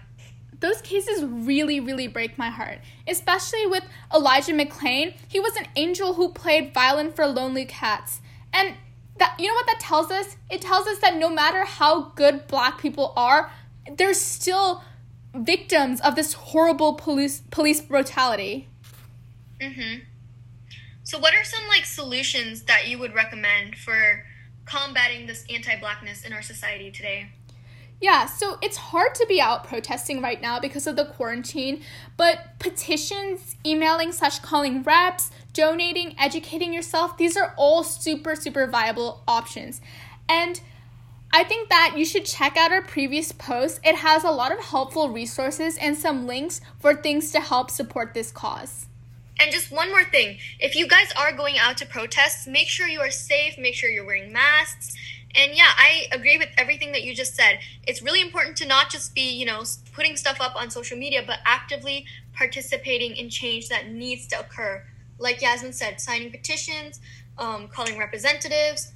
those 0.61 0.83
cases 0.83 1.25
really, 1.25 1.81
really 1.81 2.07
break 2.07 2.37
my 2.37 2.51
heart, 2.51 2.81
especially 3.09 3.67
with 3.67 3.83
Elijah 4.15 4.53
McClain. 4.53 5.15
He 5.27 5.41
was 5.41 5.57
an 5.57 5.67
angel 5.75 6.13
who 6.13 6.29
played 6.29 6.75
violin 6.75 7.13
for 7.13 7.27
Lonely 7.27 7.65
Cats. 7.65 8.21
And 8.53 8.75
that 9.21 9.39
you 9.39 9.47
know 9.47 9.55
what 9.55 9.67
that 9.67 9.79
tells 9.81 10.11
us? 10.11 10.37
It 10.51 10.61
tells 10.61 10.87
us 10.87 10.99
that 10.99 11.17
no 11.17 11.29
matter 11.31 11.65
how 11.65 12.11
good 12.17 12.49
black 12.49 12.81
people 12.81 13.13
are, 13.17 13.53
they're 13.97 14.15
still 14.15 14.83
victims 15.35 16.01
of 16.01 16.17
this 16.17 16.33
horrible 16.33 16.95
police 16.95 17.43
police 17.51 17.81
brutality. 17.81 18.69
Mhm. 19.61 20.07
So 21.05 21.19
what 21.19 21.35
are 21.35 21.45
some 21.45 21.67
like 21.69 21.85
solutions 21.85 22.63
that 22.65 22.89
you 22.89 22.99
would 22.99 23.15
recommend 23.15 23.77
for 23.77 24.27
combating 24.65 25.27
this 25.27 25.45
anti-blackness 25.49 26.25
in 26.25 26.33
our 26.33 26.43
society 26.43 26.91
today? 26.91 27.31
Yeah, 28.01 28.25
so 28.25 28.57
it's 28.63 28.79
hard 28.79 29.15
to 29.17 29.27
be 29.27 29.43
out 29.43 29.65
protesting 29.65 30.23
right 30.23 30.41
now 30.41 30.59
because 30.59 30.87
of 30.87 30.97
the 30.97 31.05
quarantine, 31.05 31.83
but 32.17 32.59
petitions, 32.59 33.57
emailing 33.65 34.13
slash 34.13 34.39
calling 34.39 34.83
reps, 34.83 35.31
donating, 35.53 36.15
educating 36.19 36.73
yourself, 36.73 37.19
these 37.19 37.37
are 37.37 37.53
all 37.59 37.85
super, 37.85 38.35
super 38.35 38.67
viable 38.67 39.23
options. 39.29 39.83
And 40.31 40.63
I 41.31 41.45
think 41.45 41.69
that 41.69 41.93
you 41.97 42.07
should 42.07 42.25
check 42.25 42.57
out 42.57 42.73
our 42.73 42.83
previous 42.83 43.33
post. 43.33 43.81
It 43.85 43.97
has 43.97 44.25
a 44.25 44.31
lot 44.31 44.51
of 44.51 44.65
helpful 44.65 45.11
resources 45.11 45.77
and 45.77 45.95
some 45.97 46.27
links 46.27 46.63
for 46.79 46.95
things 46.95 47.31
to 47.33 47.41
help 47.41 47.71
support 47.71 48.15
this 48.15 48.33
cause. 48.33 48.87
And 49.39 49.53
just 49.53 49.71
one 49.71 49.91
more 49.91 50.05
thing 50.05 50.39
if 50.59 50.75
you 50.75 50.87
guys 50.87 51.13
are 51.17 51.33
going 51.33 51.57
out 51.59 51.79
to 51.79 51.87
protest, 51.87 52.49
make 52.49 52.69
sure 52.69 52.87
you 52.89 53.01
are 53.01 53.11
safe, 53.11 53.57
make 53.59 53.75
sure 53.75 53.91
you're 53.91 54.05
wearing 54.05 54.33
masks 54.33 54.95
and 55.35 55.53
yeah, 55.55 55.69
I 55.77 56.07
agree 56.13 56.39
with 56.39 56.49
everything 56.59 56.93
that 56.93 57.03
you 57.03 57.15
just 57.15 57.35
said. 57.35 57.61
It's 57.87 58.03
really 58.03 58.21
important 58.21 58.57
to 58.59 58.67
not 58.67 58.91
just 58.91 59.15
be, 59.15 59.31
you 59.31 59.47
know, 59.47 59.63
putting 59.93 60.17
stuff 60.17 60.41
up 60.41 60.57
on 60.57 60.71
social 60.71 60.99
media, 60.99 61.23
but 61.27 61.39
actively 61.45 62.07
participating 62.33 63.17
in 63.17 63.29
change 63.29 63.69
that 63.69 63.89
needs 63.89 64.27
to 64.29 64.41
occur. 64.41 64.85
Like 65.19 65.41
Yasmin 65.41 65.73
said, 65.73 66.01
signing 66.01 66.31
petitions, 66.31 67.01
um, 67.39 67.69
calling 67.69 67.99
representatives, 67.99 68.93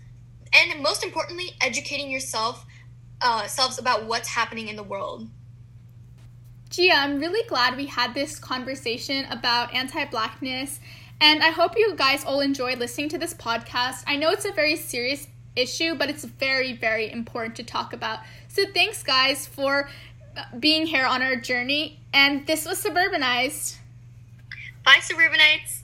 and 0.52 0.82
most 0.82 1.04
importantly, 1.04 1.50
educating 1.60 2.10
yourself 2.10 2.66
uh, 3.20 3.46
selves 3.46 3.78
about 3.78 4.06
what's 4.06 4.28
happening 4.28 4.68
in 4.68 4.76
the 4.76 4.82
world. 4.82 5.28
Gia, 6.70 6.92
I'm 6.92 7.20
really 7.20 7.46
glad 7.48 7.76
we 7.76 7.86
had 7.86 8.14
this 8.14 8.38
conversation 8.38 9.26
about 9.30 9.72
anti 9.72 10.04
blackness. 10.06 10.80
And 11.20 11.42
I 11.42 11.50
hope 11.50 11.78
you 11.78 11.94
guys 11.94 12.24
all 12.24 12.40
enjoyed 12.40 12.78
listening 12.78 13.08
to 13.10 13.18
this 13.18 13.32
podcast. 13.32 14.02
I 14.06 14.16
know 14.16 14.30
it's 14.30 14.44
a 14.44 14.52
very 14.52 14.74
serious 14.76 15.28
issue, 15.56 15.94
but 15.94 16.10
it's 16.10 16.24
very, 16.24 16.72
very 16.72 17.10
important 17.10 17.56
to 17.56 17.62
talk 17.62 17.92
about. 17.92 18.20
So 18.48 18.64
thanks, 18.72 19.02
guys, 19.02 19.46
for 19.46 19.88
uh, 20.36 20.44
being 20.58 20.86
here 20.86 21.06
on 21.06 21.22
our 21.22 21.36
journey. 21.36 22.00
And 22.12 22.46
this 22.46 22.66
was 22.66 22.82
Suburbanized. 22.82 23.76
Bye, 24.84 24.98
Suburbanites. 25.00 25.83